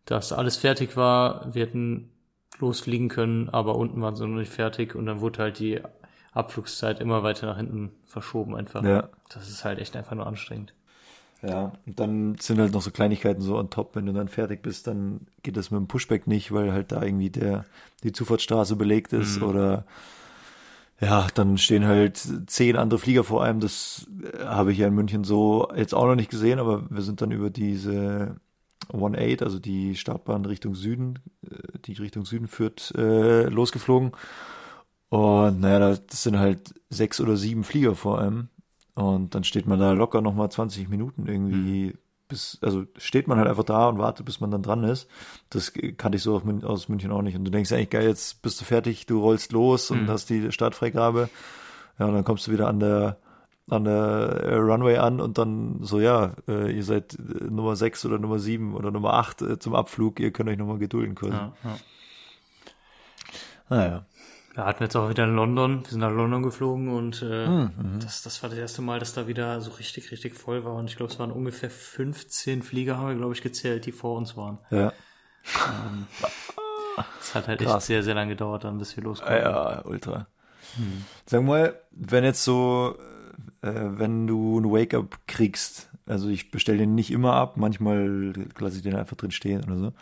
[0.05, 1.53] dass alles fertig war.
[1.53, 2.11] Wir hätten
[2.59, 5.81] losfliegen können, aber unten waren sie noch nicht fertig und dann wurde halt die
[6.33, 8.83] Abflugszeit immer weiter nach hinten verschoben einfach.
[8.83, 9.09] Ja.
[9.29, 10.73] Das ist halt echt einfach nur anstrengend.
[11.43, 13.95] Ja, und dann sind halt noch so Kleinigkeiten so on top.
[13.95, 17.03] Wenn du dann fertig bist, dann geht das mit dem Pushback nicht, weil halt da
[17.03, 17.65] irgendwie der,
[18.03, 19.85] die Zufahrtsstraße belegt ist oder
[20.99, 23.59] ja, dann stehen halt zehn andere Flieger vor einem.
[23.59, 27.03] Das äh, habe ich ja in München so jetzt auch noch nicht gesehen, aber wir
[27.03, 28.35] sind dann über diese
[28.91, 31.19] 1-8, also die Startbahn Richtung Süden,
[31.49, 34.11] äh, die Richtung Süden führt, äh, losgeflogen.
[35.09, 38.49] Und naja, das sind halt sechs oder sieben Flieger vor einem.
[38.95, 41.93] Und dann steht man da locker nochmal 20 Minuten irgendwie,
[42.27, 45.07] bis, also steht man halt einfach da und wartet, bis man dann dran ist.
[45.49, 47.37] Das kannte ich so aus Mün- aus München auch nicht.
[47.37, 50.51] Und du denkst eigentlich, geil, jetzt bist du fertig, du rollst los und hast die
[50.51, 51.29] Startfreigabe.
[51.99, 53.17] Ja, und dann kommst du wieder an der,
[53.69, 53.93] an der
[54.43, 58.39] äh, Runway an und dann so, ja, äh, ihr seid äh, Nummer 6 oder Nummer
[58.39, 61.33] 7 oder Nummer 8 äh, zum Abflug, ihr könnt euch nochmal gedulden quasi.
[61.33, 61.77] Ja, ja.
[63.69, 64.05] Naja.
[64.53, 67.99] Wir hatten jetzt auch wieder in London, wir sind nach London geflogen und äh, Hm,
[68.01, 70.73] das, das war das erste Mal, dass da wieder so richtig, richtig voll war.
[70.75, 74.17] Und ich glaube, es waren ungefähr 15 Flieger, haben wir, glaube ich, gezählt, die vor
[74.17, 74.57] uns waren.
[74.71, 74.93] Ja.
[77.21, 77.85] Es hat halt echt Krass.
[77.85, 79.37] sehr, sehr lange gedauert, dann bis wir Ja, loskommen.
[79.41, 80.27] ja, ultra.
[81.25, 82.95] Sag mal, wenn jetzt so,
[83.61, 88.77] äh, wenn du ein Wake-up kriegst, also ich bestelle den nicht immer ab, manchmal lasse
[88.77, 89.93] ich den einfach drin stehen oder so.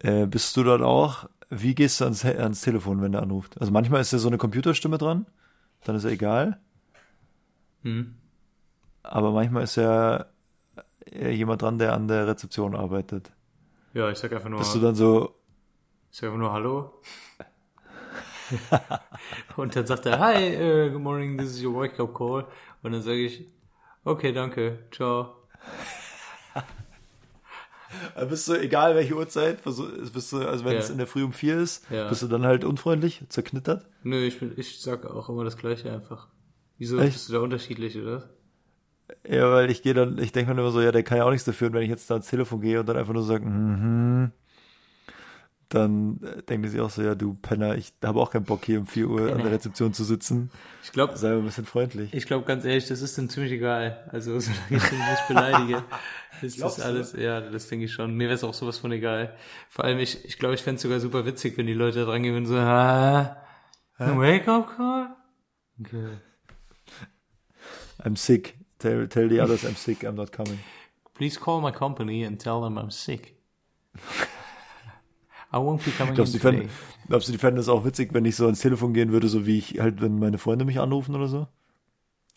[0.00, 1.28] Äh, bist du dort auch?
[1.50, 3.60] Wie gehst du ans, ans Telefon, wenn der anruft?
[3.60, 5.26] Also manchmal ist ja so eine Computerstimme dran,
[5.84, 6.60] dann ist ja egal.
[7.82, 8.14] Hm.
[9.02, 10.26] Aber manchmal ist ja
[11.10, 13.32] äh, jemand dran, der an der Rezeption arbeitet.
[13.92, 15.34] Ja, ich sag einfach nur, Bist du dann so,
[16.10, 17.02] ich sag einfach nur Hallo.
[19.56, 22.46] und dann sagt er, Hi, uh, good morning, this is your wake-up call.
[22.82, 23.46] Und dann sage ich,
[24.04, 25.36] okay, danke, ciao.
[28.14, 29.78] äh, bist du, egal welche Uhrzeit, bist
[30.32, 30.78] du, also wenn Ja.
[30.80, 32.08] es in der Früh um vier ist, Ja.
[32.08, 33.86] bist du dann halt unfreundlich, zerknittert?
[34.02, 36.28] Nö, ich, bin, ich sag auch immer das Gleiche einfach.
[36.78, 37.12] Wieso Echt?
[37.14, 38.30] bist du da unterschiedlich, oder?
[39.28, 41.30] Ja, weil ich gehe dann, ich denke mir immer so, ja, der kann ja auch
[41.30, 43.44] nichts dafür, und wenn ich jetzt da ans Telefon gehe und dann einfach nur sage,
[43.44, 44.32] mhm,
[45.68, 48.64] dann äh, denkt er sich auch so, ja, du Penner, ich habe auch keinen Bock
[48.64, 50.50] hier um 4 Uhr an der Rezeption zu sitzen.
[50.82, 52.12] Ich glaube, Sei mal ein bisschen freundlich.
[52.14, 54.08] ich glaube ganz ehrlich, das ist dann ziemlich egal.
[54.12, 55.82] Also, solange ich den nicht beleidige,
[56.42, 56.90] ist Glaubst das du?
[56.90, 58.14] alles, ja, das denke ich schon.
[58.14, 59.34] Mir wäre es auch sowas von egal.
[59.68, 62.04] Vor allem, ich, ich glaube, ich fände es sogar super witzig, wenn die Leute da
[62.06, 63.36] dran gehen und so, ah,
[63.96, 65.08] ein Wake-up Call?
[65.80, 66.18] Okay.
[68.04, 68.56] I'm sick.
[68.78, 70.58] Tell, tell the others I'm sick, I'm not coming.
[71.14, 73.36] Please call my company and tell them I'm sick.
[75.54, 76.62] I won't be coming in Glaubst die today.
[76.62, 76.70] fänden,
[77.08, 79.46] glaubst du, die fänden das auch witzig, wenn ich so ans Telefon gehen würde, so
[79.46, 81.46] wie ich halt, wenn meine Freunde mich anrufen oder so?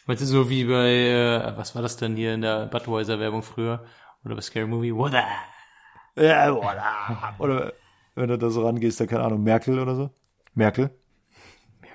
[0.05, 3.83] Weißt du, so wie bei, äh, was war das denn hier in der Budweiser-Werbung früher?
[4.23, 4.93] Oder bei Scary Movie?
[4.95, 6.21] What the?
[6.23, 7.73] Ja, oder, oder
[8.15, 10.09] wenn du da so rangehst, dann keine Ahnung, Merkel oder so?
[10.53, 10.89] Merkel?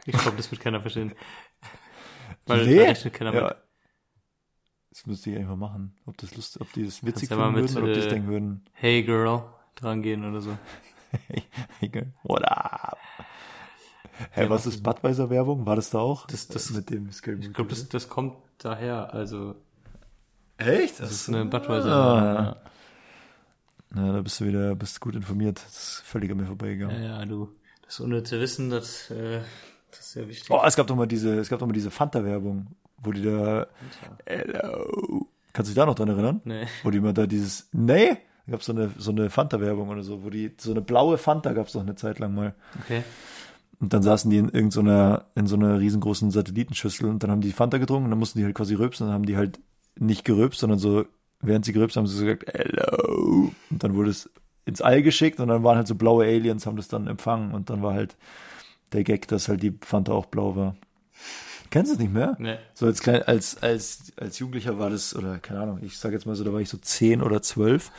[0.05, 1.15] Ich glaube, das wird keiner verstehen.
[2.47, 2.77] Weil Nee.
[2.77, 3.45] da rechnet keiner Ja.
[3.45, 3.57] mit.
[4.91, 5.95] Das müsste ich eigentlich mal machen.
[6.07, 8.29] Ob das lust, ob die das witzig finden mit, würden oder ob die äh, denken
[8.29, 8.65] würden.
[8.73, 9.43] Hey Girl,
[9.75, 10.57] dran gehen oder so.
[12.23, 12.99] What up?
[14.33, 15.67] Hä, was ist Budweiser Werbung?
[15.67, 16.27] War das da auch?
[16.27, 19.13] Das- das- mit dem Scary Ich glaube, das, das kommt daher.
[19.13, 19.55] Also,
[20.59, 21.01] echt?
[21.01, 21.93] das ist eine Budweiser.
[21.93, 22.57] Ah.
[23.95, 25.61] Ja, da bist du wieder, bist gut informiert.
[25.65, 27.03] Das ist völlig an mir Ja, vorbeigegangen.
[27.03, 27.51] ja, du.
[27.85, 29.41] Das ohne zu wissen, das, äh,
[29.91, 30.51] das ist sehr wichtig.
[30.51, 33.67] Oh, es gab doch mal diese, es gab doch mal diese Fanta-Werbung, wo die da,
[34.25, 35.27] hello.
[35.53, 36.41] Kannst du dich da noch dran erinnern?
[36.45, 36.67] Nee.
[36.83, 38.17] Wo die immer da dieses, nee,
[38.53, 41.55] da gab's so eine, so eine Fanta-Werbung oder so, wo die, so eine blaue Fanta
[41.55, 42.55] gab's doch eine Zeit lang mal.
[42.83, 43.03] Okay.
[43.81, 47.53] Und dann saßen die in irgendeiner, in so einer riesengroßen Satellitenschüssel und dann haben die
[47.53, 49.59] Fanta getrunken und dann mussten die halt quasi rülpsen und dann haben die halt
[49.99, 51.07] nicht gerülpst, sondern so,
[51.41, 53.51] während sie gerülpst haben, sie so gesagt, hello.
[53.71, 54.31] Und dann wurde es
[54.67, 57.71] ins All geschickt und dann waren halt so blaue Aliens, haben das dann empfangen und
[57.71, 58.17] dann war halt
[58.93, 60.77] der Gag, dass halt die Fanta auch blau war.
[61.73, 62.37] Kennst du es nicht mehr?
[62.39, 62.59] Nee.
[62.75, 66.27] So als klein, als, als, als Jugendlicher war das, oder keine Ahnung, ich sag jetzt
[66.27, 67.91] mal so, da war ich so zehn oder zwölf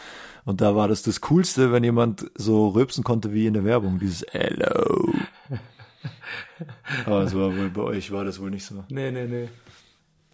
[0.46, 3.98] und da war das das Coolste, wenn jemand so rülpsen konnte wie in der Werbung,
[3.98, 5.12] dieses Hello.
[7.08, 8.84] Aber es war wohl, bei euch war das wohl nicht so.
[8.90, 9.50] Nee, nee, nee.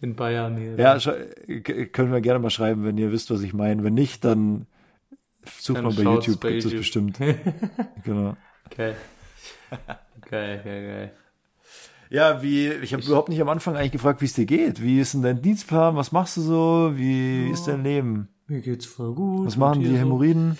[0.02, 0.76] In Bayern hier.
[0.76, 0.98] Ja,
[1.92, 3.84] können wir gerne mal schreiben, wenn ihr wisst, was ich meine.
[3.84, 4.66] Wenn nicht, dann
[5.58, 7.18] sucht mal bei YouTube, bei gibt es bestimmt.
[8.04, 8.36] genau.
[8.76, 8.96] Geil.
[10.28, 11.12] Geil, geil, geil.
[12.10, 14.82] Ja, wie, ich habe überhaupt nicht am Anfang eigentlich gefragt, wie es dir geht.
[14.82, 15.94] Wie ist denn dein Dienstplan?
[15.94, 16.92] Was machst du so?
[16.96, 18.28] Wie ist dein Leben?
[18.48, 19.46] Mir geht's voll gut.
[19.46, 20.58] Was machen die hier so- Hämorrhoiden?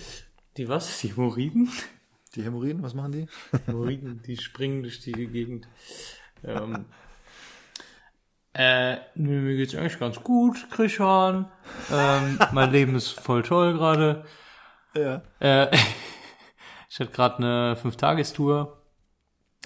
[0.57, 0.99] Die was?
[1.01, 1.69] Die Hämorrhoiden?
[2.35, 3.27] Die Hämorrhoiden, was machen die?
[3.65, 5.67] Hämorrhoiden, die springen durch die Gegend.
[6.45, 6.85] Ähm,
[8.53, 11.51] äh, nö, mir geht's eigentlich ganz gut, Krishan.
[11.91, 14.23] Ähm, mein Leben ist voll toll gerade.
[14.95, 15.21] Ja.
[15.39, 15.75] Äh,
[16.89, 18.77] ich hatte gerade eine Fünf-Tagestour.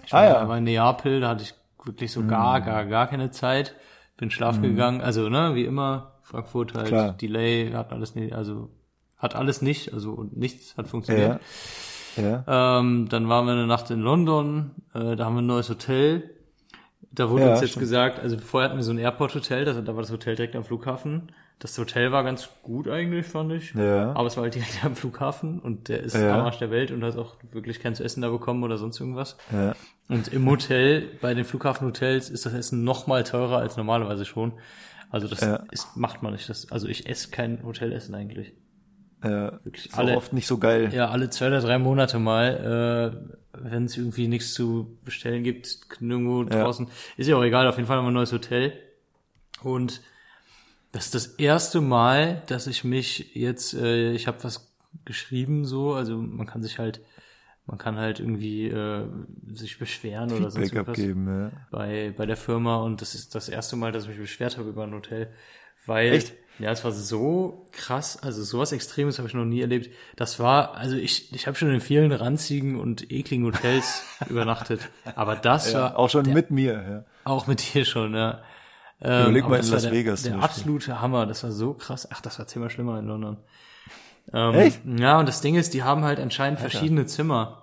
[0.05, 0.57] Ich Ah, war, ja.
[0.57, 1.53] In Neapel, da hatte ich
[1.85, 3.75] wirklich so gar, gar, gar keine Zeit.
[4.17, 7.13] Bin schlafen gegangen, also ne, wie immer, Frankfurt halt, Klar.
[7.13, 8.69] Delay, hat alles nicht, also
[9.17, 11.39] hat alles nicht, also und nichts hat funktioniert.
[12.15, 12.43] Ja.
[12.47, 12.79] Ja.
[12.79, 16.29] Ähm, dann waren wir eine Nacht in London, äh, da haben wir ein neues Hotel.
[17.11, 17.81] Da wurde Ja, uns jetzt stimmt.
[17.81, 20.63] gesagt, also vorher hatten wir so ein Airport-Hotel, das, da war das Hotel direkt am
[20.63, 21.31] Flughafen.
[21.59, 23.73] Das Hotel war ganz gut eigentlich, fand ich.
[23.75, 24.11] Ja.
[24.13, 26.35] Aber es war halt direkt am Flughafen und der ist Ja.
[26.37, 28.99] am Arsch der Welt und hat auch wirklich kein zu essen da bekommen oder sonst
[28.99, 29.37] irgendwas.
[29.51, 29.73] Ja.
[30.09, 34.53] Und im Hotel, bei den Flughafenhotels ist das Essen noch mal teurer als normalerweise schon.
[35.09, 35.63] Also das Ja.
[35.71, 36.49] ist, macht man nicht.
[36.49, 38.53] Das, also ich esse kein Hotelessen eigentlich.
[39.23, 39.53] Ja.
[39.63, 40.93] Wirklich Ist alle- oft nicht so geil.
[40.93, 43.15] Ja, alle zwei oder drei Monate mal,
[43.53, 46.89] äh, wenn es irgendwie nichts zu bestellen gibt, nirgendwo draußen.
[47.15, 48.73] Ist ja auch egal, auf jeden Fall haben wir ein neues Hotel.
[49.63, 50.01] Und
[50.95, 55.93] das ist das erste Mal, dass ich mich jetzt, äh, ich habe was geschrieben so,
[55.93, 57.01] also man kann sich halt,
[57.65, 59.05] man kann halt irgendwie äh,
[59.51, 61.51] sich beschweren oder sonst Feedback irgendwas abgeben, ja.
[61.69, 64.69] bei, bei der Firma und das ist das erste Mal, dass ich mich beschwert habe
[64.69, 65.33] über ein Hotel.
[65.85, 66.33] Weil, Echt?
[66.59, 69.91] ja, es war so krass, also sowas Extremes habe ich noch nie erlebt.
[70.15, 75.35] Das war, also ich, ich habe schon in vielen ranzigen und ekligen Hotels übernachtet, aber
[75.35, 77.05] das Ja, war auch schon mit mir, ja.
[77.23, 78.43] auch mit dir schon, ja.
[79.07, 82.07] Ähm, Überleg mal in Las der, Vegas Der absolute Hammer, das war so krass.
[82.11, 83.37] Ach, das war zehnmal schlimmer in London.
[84.33, 84.81] Ähm, Echt?
[84.97, 87.61] Ja, und das Ding ist, die haben halt anscheinend verschiedene Zimmer.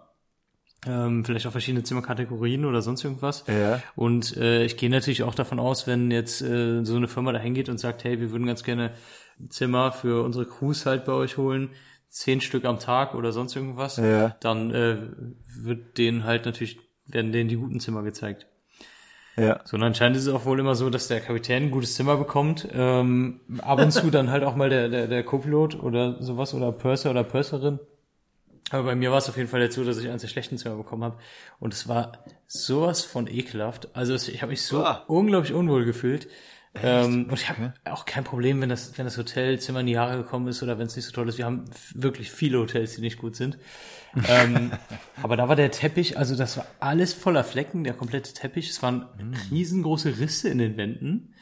[0.87, 3.45] Ähm, vielleicht auch verschiedene Zimmerkategorien oder sonst irgendwas.
[3.49, 3.81] Ja.
[3.97, 7.39] Und äh, ich gehe natürlich auch davon aus, wenn jetzt äh, so eine Firma da
[7.39, 8.93] hingeht und sagt, hey, wir würden ganz gerne
[9.49, 11.71] Zimmer für unsere Crews halt bei euch holen,
[12.09, 14.37] zehn Stück am Tag oder sonst irgendwas, Ja.
[14.41, 14.97] dann äh,
[15.57, 18.47] wird denen halt natürlich, werden denen die guten Zimmer gezeigt.
[19.37, 19.61] Ja.
[19.65, 22.17] So, und anscheinend ist es auch wohl immer so, dass der Kapitän ein gutes Zimmer
[22.17, 22.69] bekommt.
[22.73, 26.71] Ähm, ab und zu dann halt auch mal der, der, der Co-Pilot oder sowas oder
[26.73, 27.79] Purser oder Purserin.
[28.71, 30.77] Aber bei mir war es auf jeden Fall so, dass ich eins der schlechten Zimmer
[30.77, 31.19] bekommen habe.
[31.61, 32.13] Und es war
[32.47, 33.89] sowas von ekelhaft.
[33.95, 35.05] Also ich habe mich so Ah.
[35.09, 36.29] unglaublich unwohl gefühlt.
[36.75, 40.17] Ähm, und ich habe auch kein Problem, wenn das, wenn das Hotelzimmer in die Jahre
[40.17, 41.37] gekommen ist oder wenn es nicht so toll ist.
[41.37, 43.59] Wir haben wirklich viele Hotels, die nicht gut sind.
[44.29, 44.73] ähm,
[45.23, 48.71] aber da war der Teppich, also das war alles voller Flecken, der komplette Teppich.
[48.71, 49.07] Es waren
[49.51, 51.35] riesengroße Risse in den Wänden.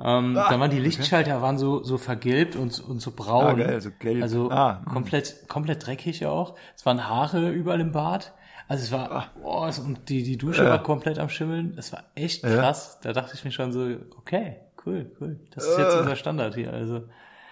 [0.00, 3.44] Ähm, da waren die Lichtschalter waren so so vergilbt und und so braun.
[3.44, 4.22] Ah, geil, so gelb.
[4.22, 4.88] Also Ah, mm.
[4.90, 6.54] komplett komplett dreckig auch.
[6.76, 8.32] Es waren Haare überall im Bad.
[8.68, 10.70] Also es war oh, es- und die die Dusche Ja.
[10.70, 11.74] war komplett am schimmeln.
[11.74, 13.00] Das war echt krass.
[13.02, 15.38] Da dachte ich mir schon so, okay, cool, cool.
[15.54, 16.00] Das ist jetzt Äh.
[16.00, 16.72] unser Standard hier.
[16.72, 17.02] Also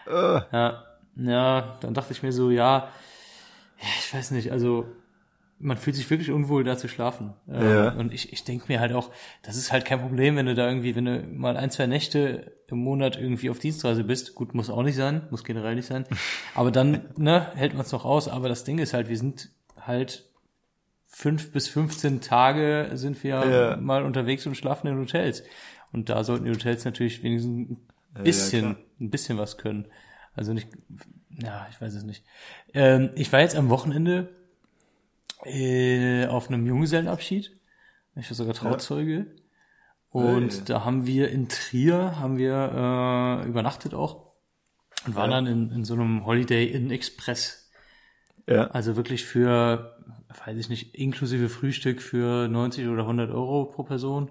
[0.08, 0.84] ja,
[1.16, 2.88] ja, dann dachte ich mir so, ja,
[3.80, 4.86] ja, ich weiß nicht, also
[5.58, 7.32] man fühlt sich wirklich unwohl, da zu schlafen.
[7.50, 7.88] Ähm, Ja.
[7.92, 9.10] Und ich, ich denke mir halt auch,
[9.42, 12.52] das ist halt kein Problem, wenn du da irgendwie, wenn du mal ein, zwei Nächte
[12.68, 14.34] im Monat irgendwie auf Dienstreise bist.
[14.34, 16.04] Gut, muss auch nicht sein, muss generell nicht sein.
[16.54, 18.28] Aber dann, ne, hält man es noch aus.
[18.28, 19.48] Aber das Ding ist halt, wir sind
[19.80, 20.24] halt
[21.06, 23.76] fünf bis 15 Tage sind wir Ja.
[23.78, 25.42] mal unterwegs und schlafen in Hotels.
[25.96, 27.78] Und da sollten die Hotels natürlich wenigstens
[28.14, 28.76] ein bisschen, klar.
[29.00, 29.86] ein bisschen was können.
[30.34, 30.68] Also nicht,
[31.30, 32.22] ja, ich weiß es nicht.
[32.74, 34.28] Ähm, ich war jetzt am Wochenende
[35.44, 37.50] äh, auf einem Junggesellenabschied.
[38.16, 39.26] Ich war sogar Trauzeuge.
[40.10, 40.62] Und Hey.
[40.66, 44.32] da haben wir in Trier, haben wir äh, übernachtet auch
[45.06, 45.36] und waren Ja.
[45.36, 47.70] dann in, in so einem Holiday Inn Express.
[48.48, 48.68] Ja.
[48.68, 49.96] Also wirklich für,
[50.44, 54.30] weiß ich nicht, inklusive Frühstück für 90 oder 100 Euro pro Person.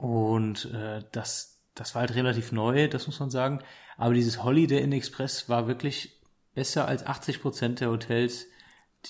[0.00, 3.60] Und äh, das, das war halt relativ neu, das muss man sagen.
[3.98, 6.18] Aber dieses Holiday Inn Express war wirklich
[6.54, 8.46] besser als 80 Prozent der Hotels,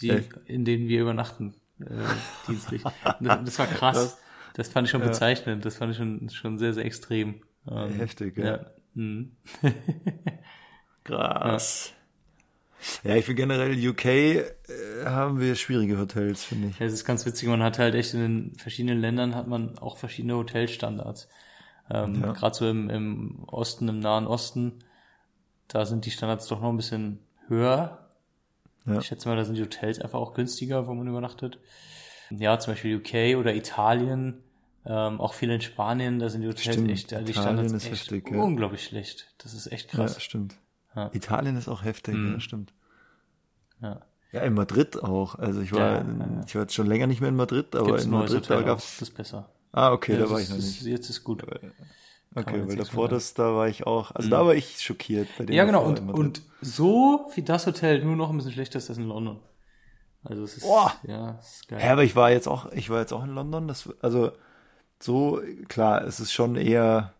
[0.00, 0.32] die, Echt?
[0.46, 1.86] in denen wir übernachten, äh,
[2.48, 2.82] dienstlich.
[3.20, 4.18] Das, das war krass.
[4.54, 5.64] Das fand ich schon bezeichnend.
[5.64, 7.42] Das fand ich schon, schon sehr, sehr extrem.
[7.70, 8.44] Ähm, Heftig, ja.
[8.44, 8.66] ja.
[8.94, 9.36] Mhm.
[11.04, 11.92] Krass.
[11.92, 11.99] Ja,
[13.02, 14.44] ich finde generell UK äh,
[15.04, 16.78] haben wir schwierige Hotels, finde ich.
[16.78, 19.78] Ja, es ist ganz witzig, man hat halt echt in den verschiedenen Ländern hat man
[19.78, 21.28] auch verschiedene Hotelstandards.
[21.90, 22.32] Ähm, Ja.
[22.32, 24.84] Gerade so im, im Osten, im Nahen Osten,
[25.68, 28.10] da sind die Standards doch noch ein bisschen höher.
[28.86, 28.98] Ja.
[28.98, 31.58] Ich schätze mal, da sind die Hotels einfach auch günstiger, wo man übernachtet.
[32.30, 34.42] Ja, zum Beispiel UK oder Italien,
[34.86, 38.10] ähm, auch viel in Spanien, da sind die Hotels Stimmt, echt, die Italien Standards echt
[38.10, 38.40] ja.
[38.40, 39.34] unglaublich schlecht.
[39.38, 40.14] Das ist echt krass.
[40.14, 40.54] Ja, stimmt.
[40.96, 41.10] Ja.
[41.12, 42.32] Italien ist auch heftig, Mhm.
[42.34, 42.72] ja, stimmt.
[43.80, 44.00] Ja.
[44.32, 45.34] Ja, in Madrid auch.
[45.36, 48.04] Also ich war, Ja, ich war jetzt schon länger nicht mehr in Madrid, aber Gibt's
[48.04, 49.48] in Madrid, da Hotel auch, gab's, das ist besser.
[49.72, 50.82] ah, okay, da war ist, ich noch ist- nicht.
[50.82, 51.42] Jetzt ist gut.
[51.42, 55.46] Okay, man weil davor das, da war ich auch, also da war ich schockiert bei
[55.46, 55.56] dem.
[55.56, 55.84] Ja, genau.
[55.84, 59.40] Und, und so wie das Hotel, nur noch ein bisschen schlechter ist das in London.
[60.22, 60.92] Also es ist, Boah.
[61.02, 61.80] ja, es ist geil.
[61.80, 64.30] Ja, aber ich war jetzt auch, ich war jetzt auch in London, das, also,
[65.00, 67.14] so, klar, es ist schon eher,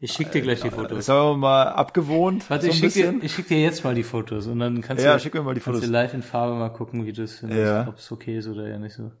[0.00, 1.06] ich schick dir gleich die Fotos.
[1.06, 2.48] sagen wir mal, abgewohnt.
[2.50, 4.80] Warte, so ich ein schick, dir, ich schick dir jetzt mal die Fotos und dann
[4.82, 5.86] kannst Ja, du, schick mir mal die kannst Fotos.
[5.86, 7.86] du live in Farbe mal gucken, wie du es findest, Ja.
[7.88, 9.12] ob es okay ist oder ja nicht so.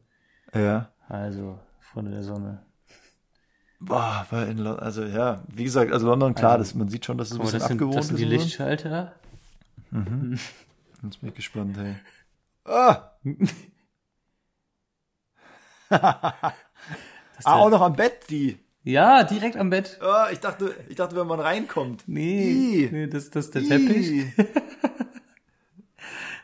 [0.54, 0.90] Ja.
[1.08, 2.62] Also, Freunde der Sonne.
[3.80, 7.18] Boah, weil in London, also ja, wie gesagt, also London, klar, das, man sieht schon,
[7.18, 8.20] dass es ein bisschen das sind, abgewohnt das sind ist.
[8.22, 8.30] die so.
[8.30, 9.14] Lichtschalter.
[11.02, 11.96] Jetzt bin ich gespannt, hey.
[12.64, 13.10] Ah!
[15.90, 16.52] ah,
[17.44, 18.58] auch noch am Bett, die.
[18.84, 19.98] Ja, direkt am Bett.
[20.02, 22.04] Ah, ich dachte, ich dachte, wenn man reinkommt.
[22.06, 24.10] Nee, nee das, das ist der Teppich.
[24.10, 24.32] Ih.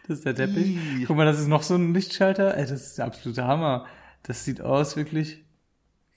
[0.09, 0.77] Das ist der Teppich.
[0.77, 1.05] Ih.
[1.07, 2.57] Guck mal, das ist noch so ein Lichtschalter.
[2.57, 3.87] Ey, das ist der absolute Hammer.
[4.25, 5.45] Das sieht aus wirklich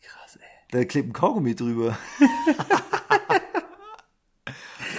[0.01, 0.41] krass, ey.
[0.71, 1.95] Da klebt ein Kaugummi drüber.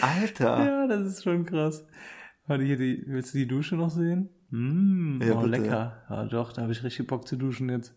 [0.00, 0.64] Alter.
[0.64, 1.84] Ja, das ist schon krass.
[2.46, 4.28] Warte, hier die, willst du die Dusche noch sehen?
[4.50, 5.48] Mm, Ja, oh, bitte.
[5.62, 6.02] lecker.
[6.08, 7.94] Ja, doch, da habe ich richtig Bock zu duschen jetzt.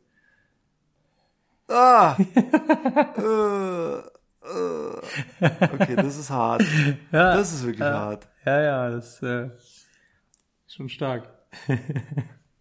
[1.69, 2.15] Ah!
[3.17, 3.97] äh,
[4.47, 5.51] äh.
[5.73, 6.63] Okay, das ist hart.
[7.11, 8.27] Ja, Das ist wirklich hart.
[8.45, 9.47] ja, ja, das äh,
[10.65, 11.29] ist schon stark.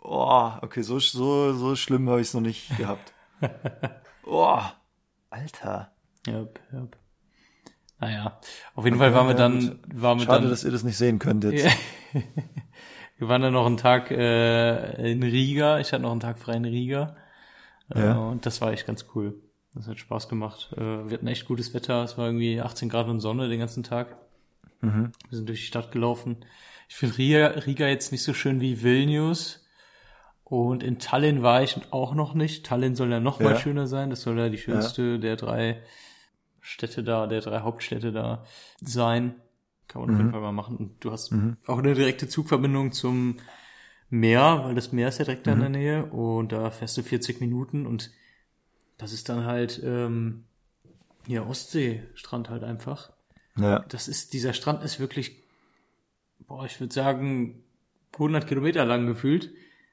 [0.09, 3.12] Oh, okay, so, so, so schlimm habe ich es noch nicht gehabt.
[4.25, 4.61] Oh,
[5.31, 5.90] Alter.
[6.29, 6.97] Yep, yep.
[7.99, 8.38] Naja,
[8.77, 10.97] auf jeden Fall waren wir Ja, dann, waren wir Schade, dann, dass ihr das nicht
[10.97, 11.64] sehen könnt jetzt.
[11.64, 12.23] Ja.
[13.19, 15.81] wir waren dann noch einen Tag äh, in Riga.
[15.81, 17.16] Ich hatte noch einen Tag frei in Riga.
[17.94, 18.18] Äh, Ja.
[18.18, 19.35] und das war echt ganz cool.
[19.75, 20.70] Das hat Spaß gemacht.
[20.77, 22.03] Äh, wir hatten echt gutes Wetter.
[22.03, 24.16] Es war irgendwie 18 Grad und Sonne den ganzen Tag.
[24.81, 25.12] Mhm.
[25.29, 26.38] Wir sind durch die Stadt gelaufen.
[26.88, 29.64] Ich finde Riga, Riga jetzt nicht so schön wie Vilnius.
[30.44, 32.64] Und in Tallinn war ich auch noch nicht.
[32.64, 33.59] Tallinn soll ja noch mal Ja.
[33.59, 34.11] schöner sein.
[34.11, 35.83] Das soll ja die schönste der drei
[36.61, 38.44] Städte da, der drei Hauptstädte da
[38.81, 39.35] sein.
[39.88, 40.20] Kann man auf Mhm.
[40.20, 40.77] jeden Fall mal machen.
[40.77, 41.33] Und du hast
[41.66, 43.37] auch eine direkte Zugverbindung zum
[44.09, 45.75] Meer, weil das Meer ist ja direkt da in der Mhm.
[45.75, 46.07] Nähe.
[46.07, 48.11] Und da fährst du 40 Minuten und
[48.99, 50.45] das ist dann halt, ähm,
[51.27, 53.12] ja, Ostseestrand halt einfach
[53.59, 55.42] Ja, das ist, dieser Strand ist wirklich,
[56.47, 57.62] boah, ich würde sagen,
[58.16, 59.51] 100 Kilometer lang gefühlt.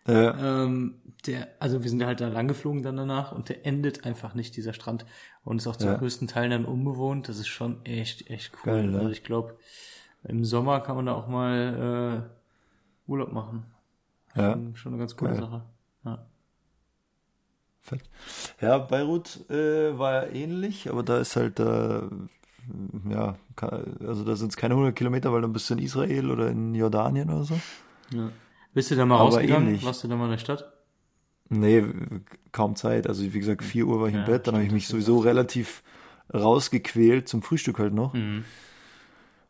[0.07, 3.65] ja, Ähm, der, also wir sind ja halt da lang geflogen dann danach und der
[3.65, 5.05] endet einfach nicht, dieser Strand.
[5.43, 5.97] Und ist auch zum Ja.
[5.97, 7.29] größten Teil dann unbewohnt.
[7.29, 8.73] Das ist schon echt, echt cool.
[8.73, 8.99] Geil, ne?
[8.99, 9.57] Also ich glaube,
[10.23, 12.27] im Sommer kann man da auch mal
[13.07, 13.65] äh, Urlaub machen.
[14.35, 14.53] Ja.
[14.53, 15.39] Schon, schon eine ganz coole Geil.
[15.41, 15.63] Sache.
[16.05, 16.25] Ja.
[17.81, 18.01] Fett.
[18.61, 22.01] Ja, Beirut äh, war ja ähnlich, aber da ist halt, äh,
[23.09, 23.35] ja,
[24.05, 26.73] also da sind es keine 100 Kilometer, weil dann bist du in Israel oder in
[26.75, 27.59] Jordanien oder so.
[28.11, 28.31] ja.
[28.73, 29.67] Bist du da mal Aber rausgegangen?
[29.67, 29.85] ähnlich.
[29.85, 30.73] Warst du da mal in der Stadt?
[31.49, 31.83] Nee,
[32.51, 33.05] kaum Zeit.
[33.05, 35.19] Also wie gesagt, 4 Uhr war ich im Ja, Bett, dann habe ich mich sowieso
[35.19, 35.83] relativ
[36.33, 38.13] rausgequält zum Frühstück halt noch.
[38.13, 38.45] Mhm.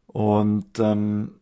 [0.07, 1.39] Und dann,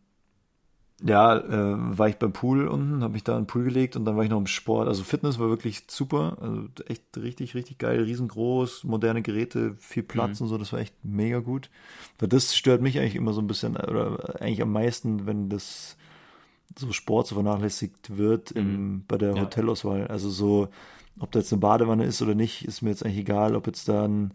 [1.04, 4.04] ja, äh, war ich beim Pool unten, habe mich da in den Pool gelegt und
[4.04, 4.86] dann war ich noch im Sport.
[4.88, 10.38] Also Fitness war wirklich super, also echt richtig, richtig geil, riesengroß, moderne Geräte, viel Platz
[10.40, 10.44] Mhm.
[10.44, 11.70] und so, das war echt mega gut.
[12.18, 15.96] Weil das stört mich eigentlich immer so ein bisschen, oder eigentlich am meisten, wenn das
[16.78, 19.36] so Sport so vernachlässigt wird im, bei der Mhm.
[19.36, 19.42] Ja.
[19.42, 20.06] Hotelauswahl.
[20.06, 20.68] Also so,
[21.18, 23.88] ob da jetzt eine Badewanne ist oder nicht, ist mir jetzt eigentlich egal, ob jetzt
[23.88, 24.32] da ein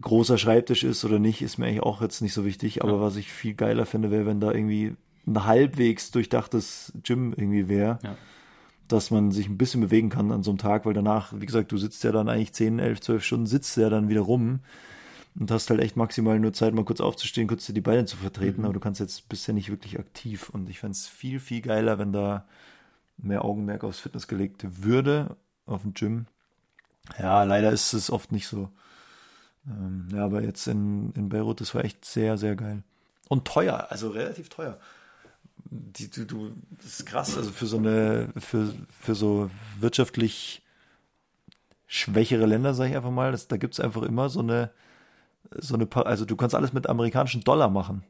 [0.00, 2.82] großer Schreibtisch ist oder nicht, ist mir eigentlich auch jetzt nicht so wichtig.
[2.82, 3.00] Aber Ja.
[3.00, 4.94] was ich viel geiler finde, wäre, wenn da irgendwie
[5.26, 8.16] ein halbwegs durchdachtes Gym irgendwie wäre, Ja.
[8.88, 11.72] dass man sich ein bisschen bewegen kann an so einem Tag, weil danach, wie gesagt,
[11.72, 14.60] du sitzt ja dann eigentlich 10, 11, 12 Stunden, sitzt ja dann wieder rum.
[15.36, 18.60] und hast halt echt maximal nur Zeit, mal kurz aufzustehen, kurz die Beine zu vertreten,
[18.60, 18.66] Mhm.
[18.66, 20.48] aber du kannst jetzt bist ja nicht wirklich aktiv.
[20.50, 22.44] Und ich fände es viel, viel geiler, wenn da
[23.18, 26.26] mehr Augenmerk aufs Fitness gelegt würde, auf dem Gym.
[27.18, 28.68] Ja, leider ist es oft nicht so.
[29.66, 32.84] Ähm, ja, aber jetzt in, in Beirut, das war echt sehr, sehr geil.
[33.28, 34.78] Und teuer, also relativ teuer.
[35.76, 39.50] Die, du, du, das ist krass, also für so eine, für, für so
[39.80, 40.62] wirtschaftlich
[41.88, 44.70] schwächere Länder, sage ich einfach mal, das, da gibt's einfach immer so eine,
[45.50, 48.04] so eine, also du kannst alles mit amerikanischen Dollar machen.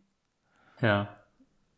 [0.83, 1.09] Ja.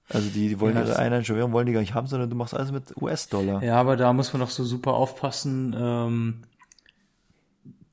[0.09, 2.37] Also die, die wollen Ja, ihre einheimische Währung wollen die gar nicht haben, sondern du
[2.37, 3.63] machst alles mit US-Dollar.
[3.63, 6.43] Ja, aber da muss man doch so super aufpassen, ähm,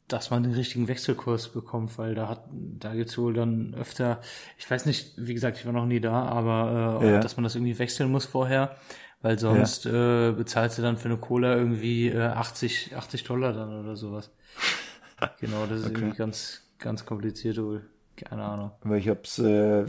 [0.08, 4.22] dass man den richtigen Wechselkurs bekommt, weil da hat, da gibt's wohl dann öfter,
[4.58, 7.20] ich weiß nicht, wie gesagt, ich war noch nie da, aber äh, Ja.
[7.20, 8.76] dass man das irgendwie wechseln muss vorher,
[9.22, 13.74] weil sonst äh, bezahlst du dann für eine Cola irgendwie äh, 80, 80 Dollar dann
[13.80, 14.32] oder sowas.
[15.39, 15.95] genau, das ist Okay.
[15.95, 17.84] irgendwie ganz, ganz kompliziert wohl.
[18.16, 18.72] Keine Ahnung.
[18.84, 19.86] Weil ich hab's, äh,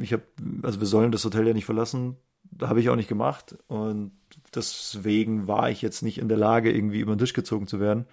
[0.00, 0.22] ich hab,
[0.62, 2.16] also wir sollen das Hotel ja nicht verlassen.
[2.50, 3.56] Da habe ich auch nicht gemacht.
[3.68, 4.12] Und
[4.54, 8.06] deswegen war ich jetzt nicht in der Lage, irgendwie über den Tisch gezogen zu werden.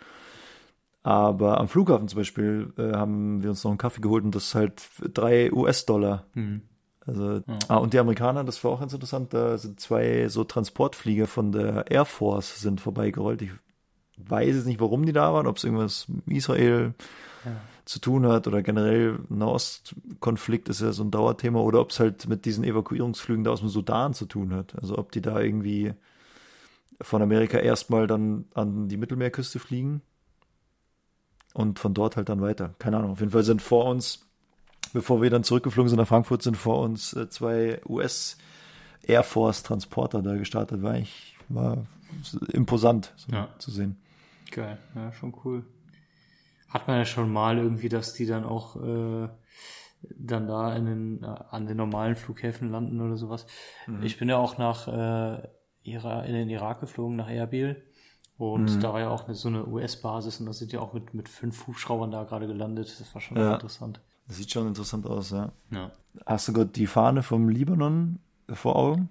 [1.06, 4.46] Aber am Flughafen zum Beispiel äh, haben wir uns noch einen Kaffee geholt und das
[4.46, 4.82] ist halt
[5.14, 6.26] drei US-Dollar.
[6.34, 6.64] Hm.
[7.06, 11.28] Also, ah, und die Amerikaner, das war auch ganz interessant, da sind zwei so Transportflieger
[11.28, 13.44] von der Air Force sind vorbeigerollt.
[13.44, 13.52] Ich
[14.18, 16.96] weiß jetzt nicht, warum die da waren, ob es irgendwas mit Israel
[17.86, 22.28] zu tun hat oder generell Nahostkonflikt ist ja so ein Dauerthema oder ob es halt
[22.28, 24.74] mit diesen Evakuierungsflügen da aus dem Sudan zu tun hat.
[24.82, 25.94] Also ob die da irgendwie
[27.00, 30.02] von Amerika erstmal dann an die Mittelmeerküste fliegen
[31.56, 32.76] und von dort halt dann weiter.
[32.80, 33.12] Keine Ahnung.
[33.12, 34.28] Auf jeden Fall sind vor uns,
[34.94, 38.38] bevor wir dann zurückgeflogen sind nach Frankfurt, sind vor uns äh, zwei US
[39.08, 40.84] Air Force Transporter da gestartet.
[40.84, 41.86] War ich, war
[42.52, 43.48] imposant so Ja.
[43.58, 43.98] zu sehen.
[44.52, 45.64] Geil, ja, schon cool.
[46.70, 49.30] Hat man ja schon mal irgendwie, dass die dann auch äh,
[50.18, 53.46] dann da in den, äh, an den normalen Flughäfen landen oder sowas.
[54.02, 55.48] Ich bin ja auch nach äh,
[55.84, 57.82] Ira in den Irak geflogen, nach Erbil.
[58.38, 61.14] Und da war ja auch eine, so eine US-Basis und da sind ja auch mit,
[61.14, 62.94] mit fünf Hubschraubern da gerade gelandet.
[63.00, 63.54] Das war schon Ja.
[63.54, 64.02] interessant.
[64.28, 65.52] Das sieht schon interessant aus, ja.
[65.72, 65.92] Ja.
[66.26, 68.20] Hast du gerade die Fahne vom Libanon
[68.52, 69.10] vor Augen?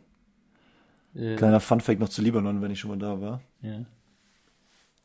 [1.15, 3.41] Äh, Kleiner Funfact noch zu Libanon, wenn ich schon mal da war.
[3.63, 3.85] ja.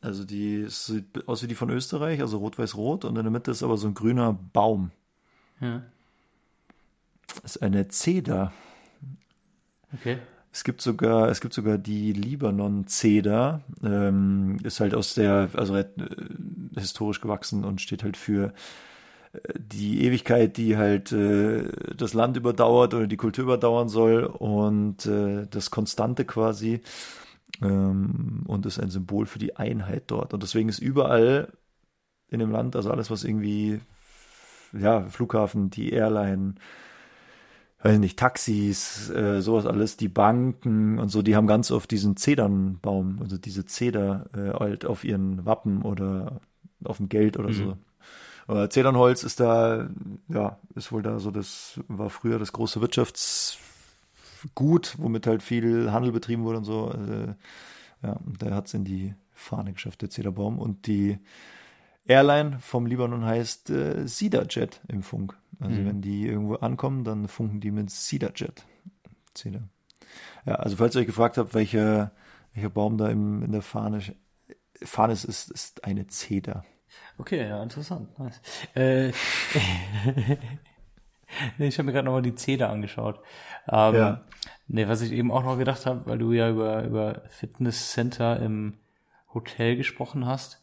[0.02, 3.62] Also die sieht aus wie die von Österreich, also rot-weiß-rot und in der Mitte ist
[3.62, 4.90] aber so ein grüner Baum.
[5.60, 5.82] ja.
[7.42, 8.50] Das ist eine Zeder.
[9.94, 10.18] Okay.
[10.52, 13.62] Es gibt sogar, es gibt sogar die Libanon-Zeder.
[13.84, 15.84] Ähm, ist halt aus der, also äh,
[16.76, 18.52] historisch gewachsen und steht halt für
[19.32, 21.64] äh, die Ewigkeit, die halt äh,
[21.96, 26.80] das Land überdauert oder die Kultur überdauern soll und äh, das Konstante quasi
[27.62, 30.34] ähm, und ist ein Symbol für die Einheit dort.
[30.34, 31.52] Und deswegen ist überall
[32.28, 33.80] in dem Land, also alles, was irgendwie,
[34.72, 36.54] ja, Flughafen, die Airline,
[37.82, 42.16] weiß nicht, Taxis, äh, sowas alles, die Banken und so, die haben ganz oft diesen
[42.16, 46.40] Zedernbaum, also diese Zeder äh, halt auf ihren Wappen oder
[46.84, 47.76] auf dem Geld oder so.
[48.46, 49.88] Aber Zedernholz ist da,
[50.28, 56.12] ja, ist wohl da so, das war früher das große Wirtschaftsgut, womit halt viel Handel
[56.12, 56.92] betrieben wurde und so.
[56.92, 57.34] Äh,
[58.02, 60.58] ja, und der hat es in die Fahne geschafft, der Zederbaum.
[60.58, 61.18] Und die
[62.06, 65.39] Airline vom Libanon heißt äh, Cedarjet im Funk.
[65.60, 68.64] Also wenn die irgendwo ankommen, dann funken die mit Cedarjet.
[69.36, 69.68] Cedar.
[70.46, 72.12] Ja, also falls ihr euch gefragt habt, welcher,
[72.54, 74.00] welcher Baum da im, in der Fahne,
[74.82, 76.64] Fahne ist, ist, ist eine Zeder.
[77.18, 78.18] Okay, ja, interessant.
[78.18, 78.40] Nice.
[78.74, 79.08] Äh,
[81.58, 83.20] ich habe mir gerade nochmal die Zähne angeschaut.
[83.68, 84.24] Ähm, Ja.
[84.72, 88.78] Nee, was ich eben auch noch gedacht habe, weil du ja über, über Fitnesscenter im
[89.34, 90.62] Hotel gesprochen hast.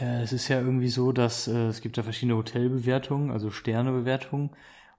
[0.00, 4.50] Äh, es ist ja irgendwie so, dass äh, es gibt ja verschiedene Hotelbewertungen, also Sternebewertungen.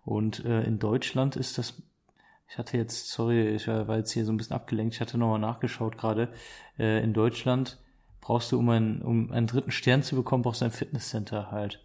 [0.06, 1.82] Und äh, in Deutschland ist das,
[2.48, 5.40] ich hatte jetzt, sorry, ich war jetzt hier so ein bisschen abgelenkt, ich hatte nochmal
[5.40, 6.30] nachgeschaut gerade.
[6.80, 7.78] Äh, in Deutschland
[8.22, 11.84] brauchst du, um einen, um einen dritten Stern zu bekommen, brauchst du ein Fitnesscenter halt.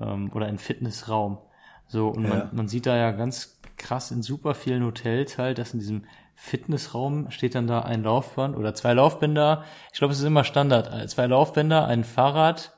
[0.00, 1.38] Ähm, oder einen Fitnessraum.
[1.86, 2.28] So, und Ja.
[2.28, 6.04] man, man sieht da ja ganz krass in super vielen Hotels halt, dass in diesem
[6.40, 9.64] Fitnessraum steht dann da ein Laufband oder zwei Laufbänder.
[9.92, 10.88] Ich glaube, es ist immer Standard.
[10.92, 12.76] Äh, Zwei Laufbänder, ein Fahrrad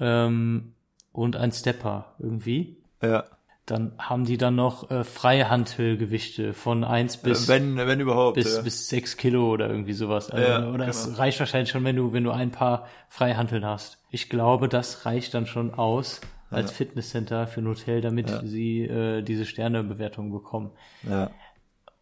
[0.00, 0.74] ähm,
[1.12, 2.82] und ein Stepper irgendwie.
[3.00, 3.24] Ja.
[3.64, 8.34] Dann haben die dann noch äh, Freihantelgewichte von eins bis wenn, wenn überhaupt.
[8.34, 8.62] bis, ja.
[8.62, 10.28] bis sechs Kilo oder irgendwie sowas.
[10.28, 11.18] Also, Ja, oder es genau.
[11.18, 13.98] reicht wahrscheinlich schon, wenn du, wenn du ein paar Freihanteln hast.
[14.10, 16.20] Ich glaube, das reicht dann schon aus
[16.50, 20.72] als Fitnesscenter für ein Hotel, damit sie äh, diese Sternebewertung bekommen.
[21.08, 21.30] ja.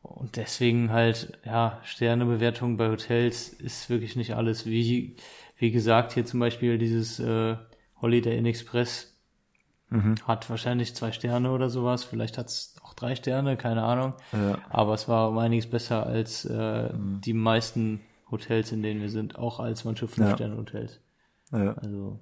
[0.03, 4.66] Und deswegen halt, ja, Sternebewertung bei Hotels ist wirklich nicht alles.
[4.66, 5.16] Wie,
[5.57, 7.57] wie gesagt, hier zum Beispiel dieses äh,
[8.01, 9.14] Holiday Inn Express
[10.26, 12.05] Hat wahrscheinlich zwei Sterne oder sowas.
[12.05, 14.14] Vielleicht hat es auch drei Sterne, keine Ahnung.
[14.32, 14.59] Ja.
[14.70, 19.36] Aber es war um einiges besser als äh, die meisten Hotels, in denen wir sind,
[19.36, 20.11] auch als manche Ja.
[20.12, 21.01] Fünf-Sterne-Hotels.
[21.51, 21.72] Ja.
[21.74, 22.20] Also,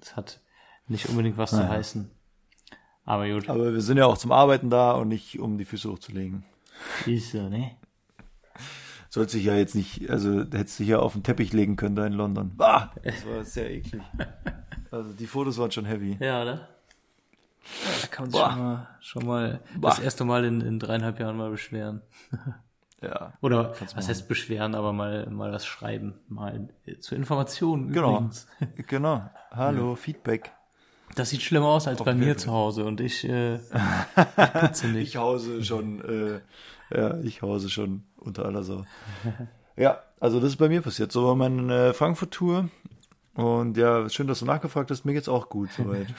[0.00, 0.40] es hat
[0.86, 2.08] nicht unbedingt was zu heißen.
[3.04, 5.90] Aber gut, Aber wir sind ja auch zum Arbeiten da und nicht um die Füße
[5.90, 6.44] hochzulegen.
[7.06, 7.72] Ist so, ne?
[9.08, 12.06] Sollte sich ja jetzt nicht, also hättest dich ja auf den Teppich legen können da
[12.06, 12.52] in London.
[12.56, 14.02] Bah, das war sehr eklig.
[14.90, 16.18] Also die Fotos waren schon heavy.
[16.20, 16.68] Ja, oder?
[18.02, 21.36] Da kann man sich schon mal, schon mal das erste Mal in, in dreieinhalb Jahren
[21.36, 22.02] mal beschweren.
[23.00, 23.32] Ja.
[23.40, 24.06] Oder was machen.
[24.06, 26.14] heißt beschweren, aber mal, mal was schreiben.
[26.28, 28.12] Mal äh, zur Information Genau.
[28.18, 28.46] übrigens.
[28.86, 29.28] Genau.
[29.50, 30.52] Hallo, Feedback.
[31.16, 32.20] Das sieht schlimmer aus als bei Okay.
[32.20, 35.08] mir zu Hause und ich, äh, ich putze nicht.
[35.08, 36.40] Ich hause schon, äh,
[36.94, 38.84] ja, ich hause schon unter aller Sau.
[39.76, 41.12] Ja, also das ist bei mir passiert.
[41.12, 42.68] So war meine äh, Frankfurt-Tour.
[43.34, 45.04] Und ja, schön, dass du nachgefragt hast.
[45.04, 46.06] Mir geht's auch gut soweit.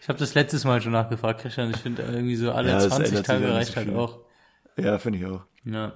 [0.00, 1.70] Ich habe das letztes Mal schon nachgefragt, Christian.
[1.70, 4.18] Ich finde irgendwie so alle Ja, das 20 ändert sich Tage reicht halt auch.
[4.76, 5.42] ja, finde ich auch.
[5.64, 5.92] Ja.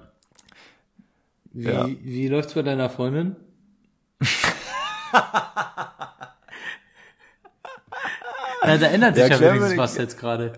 [1.53, 1.87] Wie, Ja.
[1.87, 3.35] wie läuft's bei deiner Freundin?
[8.63, 10.53] ja, da ändert sich Ja, ja, wenigstens was jetzt gerade.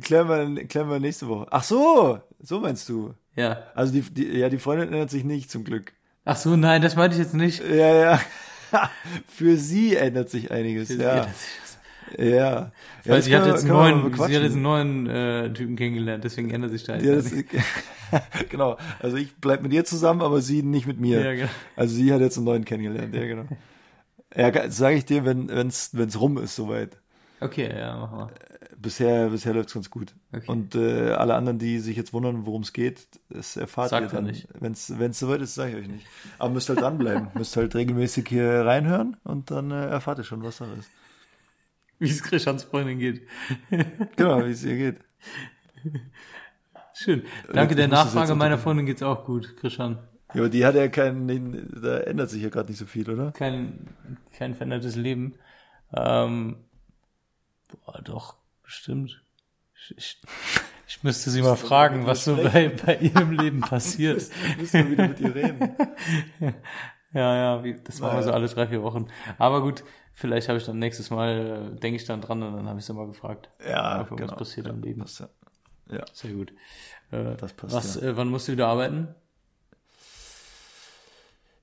[0.00, 1.46] Klären wir, klären wir nächste Woche.
[1.50, 3.14] Ach so, so meinst du.
[3.36, 3.62] Ja.
[3.74, 5.92] Also die, die, ja, die Freundin ändert sich nicht, zum Glück.
[6.24, 7.62] Ach so, nein, das meinte ich jetzt nicht.
[7.68, 8.20] Ja, ja.
[9.26, 11.26] Für sie ändert sich einiges, ja.
[12.16, 12.24] Ja.
[12.24, 12.72] ja
[13.04, 16.24] Weil das sie hat jetzt einen neuen, sie hat jetzt einen neuen äh, Typen kennengelernt,
[16.24, 17.60] deswegen ändert sich da jetzt Ja,
[18.12, 18.76] ja, genau.
[19.00, 21.22] Also ich bleib mit ihr zusammen, aber sie nicht mit mir.
[21.22, 21.50] Ja, genau.
[21.76, 23.44] Also sie hat jetzt einen neuen kennengelernt, ja, genau.
[24.34, 26.96] Ja, sage ich dir, wenn wenn's wenn's rum ist soweit.
[27.40, 28.30] Okay, ja, machen wir.
[28.82, 30.14] Bisher bisher läuft's ganz gut.
[30.32, 30.44] Okay.
[30.46, 34.16] Und äh, alle anderen, die sich jetzt wundern, worum es geht, das erfahrt Sagt ihr
[34.16, 34.24] dann.
[34.24, 34.48] nicht.
[34.58, 36.06] Wenn's wenn's soweit ist, sage ich euch nicht.
[36.38, 40.42] Aber müsst halt dranbleiben, müsst halt regelmäßig hier reinhören und dann äh, erfahrt ihr schon,
[40.42, 40.90] was da ist.
[41.98, 43.22] Wie es Christians Freundin geht.
[44.16, 44.96] Genau, wie es ihr geht.
[46.94, 47.22] Schön.
[47.52, 48.34] Danke ich der Nachfrage.
[48.34, 48.58] Meiner.
[48.58, 49.98] Freundin geht's auch gut, Christian.
[50.34, 53.32] Ja, aber die hat ja keinen, da ändert sich ja gerade nicht so viel, oder?
[53.32, 53.88] Kein,
[54.36, 55.34] kein verändertes Leben.
[55.94, 56.56] Ähm,
[57.84, 59.22] boah, doch, bestimmt.
[59.74, 60.22] Ich, ich,
[60.86, 64.28] ich müsste sie mal fragen, was so bei, bei ihrem Leben passiert.
[64.58, 65.76] Müssen wir wieder mit ihr reden.
[67.14, 69.06] Ja, ja, wie, das machen wir so alle drei, vier Wochen.
[69.36, 69.84] Aber gut,
[70.14, 72.86] vielleicht habe ich dann nächstes Mal, äh, denke ich dann dran und dann habe ich
[72.86, 73.50] sie mal gefragt.
[73.62, 74.34] Ja, genau.
[74.34, 75.02] passiert im Leben.
[75.02, 75.28] Das, ja.
[75.90, 76.04] ja.
[76.14, 76.54] Sehr gut.
[77.10, 78.08] Äh, Das passt, was, ja.
[78.08, 79.14] äh, wann musst du wieder arbeiten?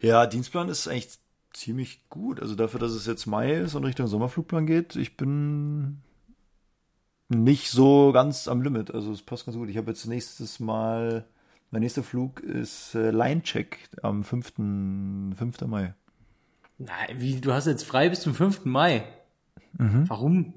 [0.01, 1.17] ja, Dienstplan ist eigentlich
[1.53, 2.39] ziemlich gut.
[2.39, 6.01] Also dafür, dass es jetzt Mai ist und Richtung Sommerflugplan geht, ich bin
[7.29, 8.93] nicht so ganz am Limit.
[8.93, 9.69] Also es passt ganz gut.
[9.69, 11.25] Ich habe jetzt nächstes Mal,
[11.71, 14.53] mein nächster Flug ist äh, Line-Check am 5.
[15.37, 15.61] 5.
[15.67, 15.93] Mai.
[16.79, 18.65] Nein, wie, du hast jetzt frei bis zum 5.
[18.65, 19.03] Mai.
[19.77, 20.09] Mhm.
[20.09, 20.53] Warum?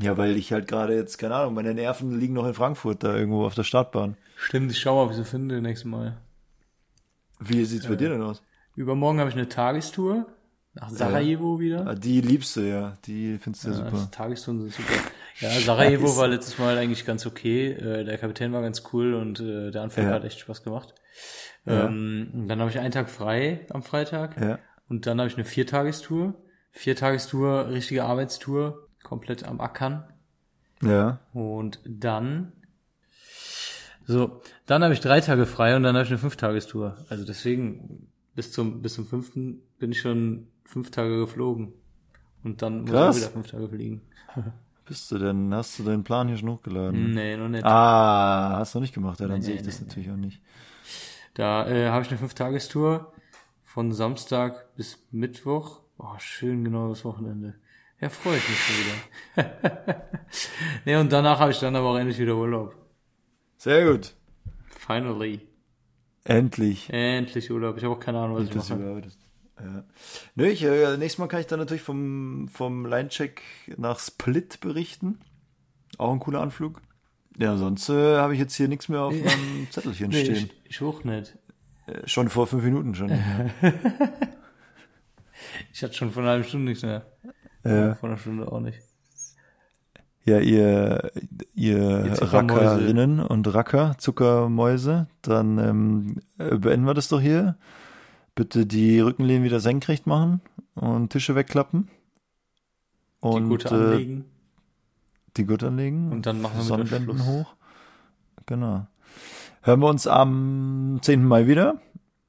[0.00, 3.16] Ja, weil ich halt gerade jetzt, keine Ahnung, meine Nerven liegen noch in Frankfurt, da
[3.16, 4.16] irgendwo auf der Startbahn.
[4.36, 6.18] Stimmt, ich schaue mal, ob ich sie finde nächstes Mal.
[7.40, 8.42] Wie sieht's bei dir denn aus?
[8.74, 10.26] Übermorgen habe ich eine Tagestour
[10.80, 11.86] nach Sarajevo wieder.
[11.86, 13.90] Ah, Die liebst du ja, die findest du ja, Ja, super.
[13.92, 14.92] das Tagestouren sind super.
[15.40, 17.70] Ja, Sarajevo war letztes Mal eigentlich ganz okay.
[17.70, 20.10] Äh, der Kapitän war ganz cool und äh, der Anfang Ja.
[20.14, 20.94] hat echt Spaß gemacht.
[21.64, 21.86] Ja.
[21.86, 24.40] Ähm, und dann habe ich einen Tag frei am Freitag.
[24.40, 24.58] Ja.
[24.88, 26.34] Und dann habe ich eine Viertagestour.
[26.72, 30.04] Viertagestour, richtige Arbeitstour, komplett am Ackern.
[30.82, 31.20] Ja.
[31.32, 32.52] Und dann,
[34.06, 36.96] so, dann habe ich drei Tage frei und dann habe ich eine Fünftagestour.
[37.10, 38.08] Also deswegen,
[38.38, 41.72] bis zum, bis zum fünften bin ich schon fünf Tage geflogen.
[42.44, 43.16] Und dann muss ich Krass.
[43.16, 44.02] wieder fünf Tage fliegen.
[44.86, 47.14] Bist du denn, hast du deinen Plan hier schon hochgeladen?
[47.14, 47.64] Nee, noch nicht.
[47.64, 50.16] Ah, hast du nicht gemacht, ja, dann Nee, sehe ich nee, das nee, natürlich auch
[50.16, 50.40] nicht.
[51.34, 53.12] Da äh, habe ich eine Fünf-Tagestour
[53.64, 55.80] von Samstag bis Mittwoch.
[55.98, 57.56] Oh, schön genau das Wochenende.
[58.00, 59.96] Ja, freue ich mich schon wieder.
[60.84, 62.76] nee, und danach habe ich dann aber auch endlich wieder Urlaub.
[63.56, 64.14] Sehr gut.
[64.68, 65.47] Finally.
[66.28, 66.88] Endlich.
[66.92, 67.76] Endlich Urlaub.
[67.78, 68.80] Ich habe auch keine Ahnung, was ich Das mache.
[68.80, 69.18] überarbeitest.
[69.60, 69.84] Ja.
[70.36, 73.42] Nö, ich, äh, nächstes Mal kann ich dann natürlich vom, vom Line-Check
[73.76, 75.18] nach Split berichten.
[75.96, 76.80] Auch ein cooler Anflug.
[77.38, 80.36] Ja, sonst äh, habe ich jetzt hier nichts mehr auf meinem Zettelchen Nee, stehen.
[80.64, 81.36] ich, ich hoch nicht.
[81.86, 83.10] Äh, Schon vor fünf Minuten schon.
[85.72, 87.06] Ich hatte schon vor einer halben Stunde nichts mehr.
[87.64, 87.94] Ja.
[87.94, 88.78] Vor einer Stunde auch nicht.
[90.28, 91.10] Ja, ihr,
[91.54, 92.12] ihr.
[92.20, 97.56] Rackerinnen und Racker, Zuckermäuse, dann ähm, äh, beenden wir das doch hier.
[98.34, 100.42] Bitte die Rückenlehnen wieder senkrecht machen
[100.74, 101.88] und Tische wegklappen.
[103.22, 104.24] Die Und Gute äh, anlegen.
[105.38, 106.12] die Gurt anlegen.
[106.12, 107.54] Und dann machen wir Sonnenblenden hoch.
[108.44, 108.86] Genau.
[109.62, 111.24] Hören wir uns am 10.
[111.24, 111.80] Mai wieder.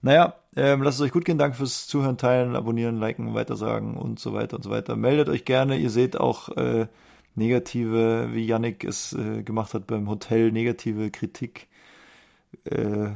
[0.02, 1.38] Naja, ähm, lasst es euch gut gehen.
[1.38, 4.96] Danke fürs Zuhören, Teilen, Abonnieren, Liken, Weitersagen und so weiter und so weiter.
[4.96, 5.78] Meldet euch gerne.
[5.78, 6.88] Ihr seht auch äh,
[7.40, 11.68] negative, wie Yannick es äh, gemacht hat beim Hotel, negative Kritik.
[12.66, 13.10] Äh,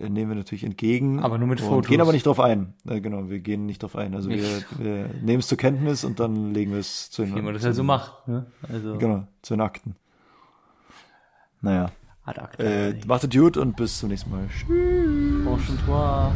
[0.00, 1.20] nehmen wir natürlich entgegen.
[1.20, 1.88] Aber nur mit Fotos.
[1.88, 2.74] Gehen aber nicht drauf ein.
[2.88, 4.14] Äh, genau, wir gehen nicht drauf ein.
[4.14, 4.42] Also wir,
[4.78, 7.64] wir nehmen es zur Kenntnis und dann legen wir es zu den, Wie man das
[7.64, 8.26] halt so macht.
[8.28, 8.46] Ne?
[8.68, 9.96] Also Genau, zu den Akten.
[11.60, 11.90] Naja.
[12.24, 12.62] ad acta.
[12.62, 14.48] Äh, macht es gut und bis zum nächsten Mal.
[14.48, 14.68] Tschüss.
[15.46, 16.32] Enchantoir.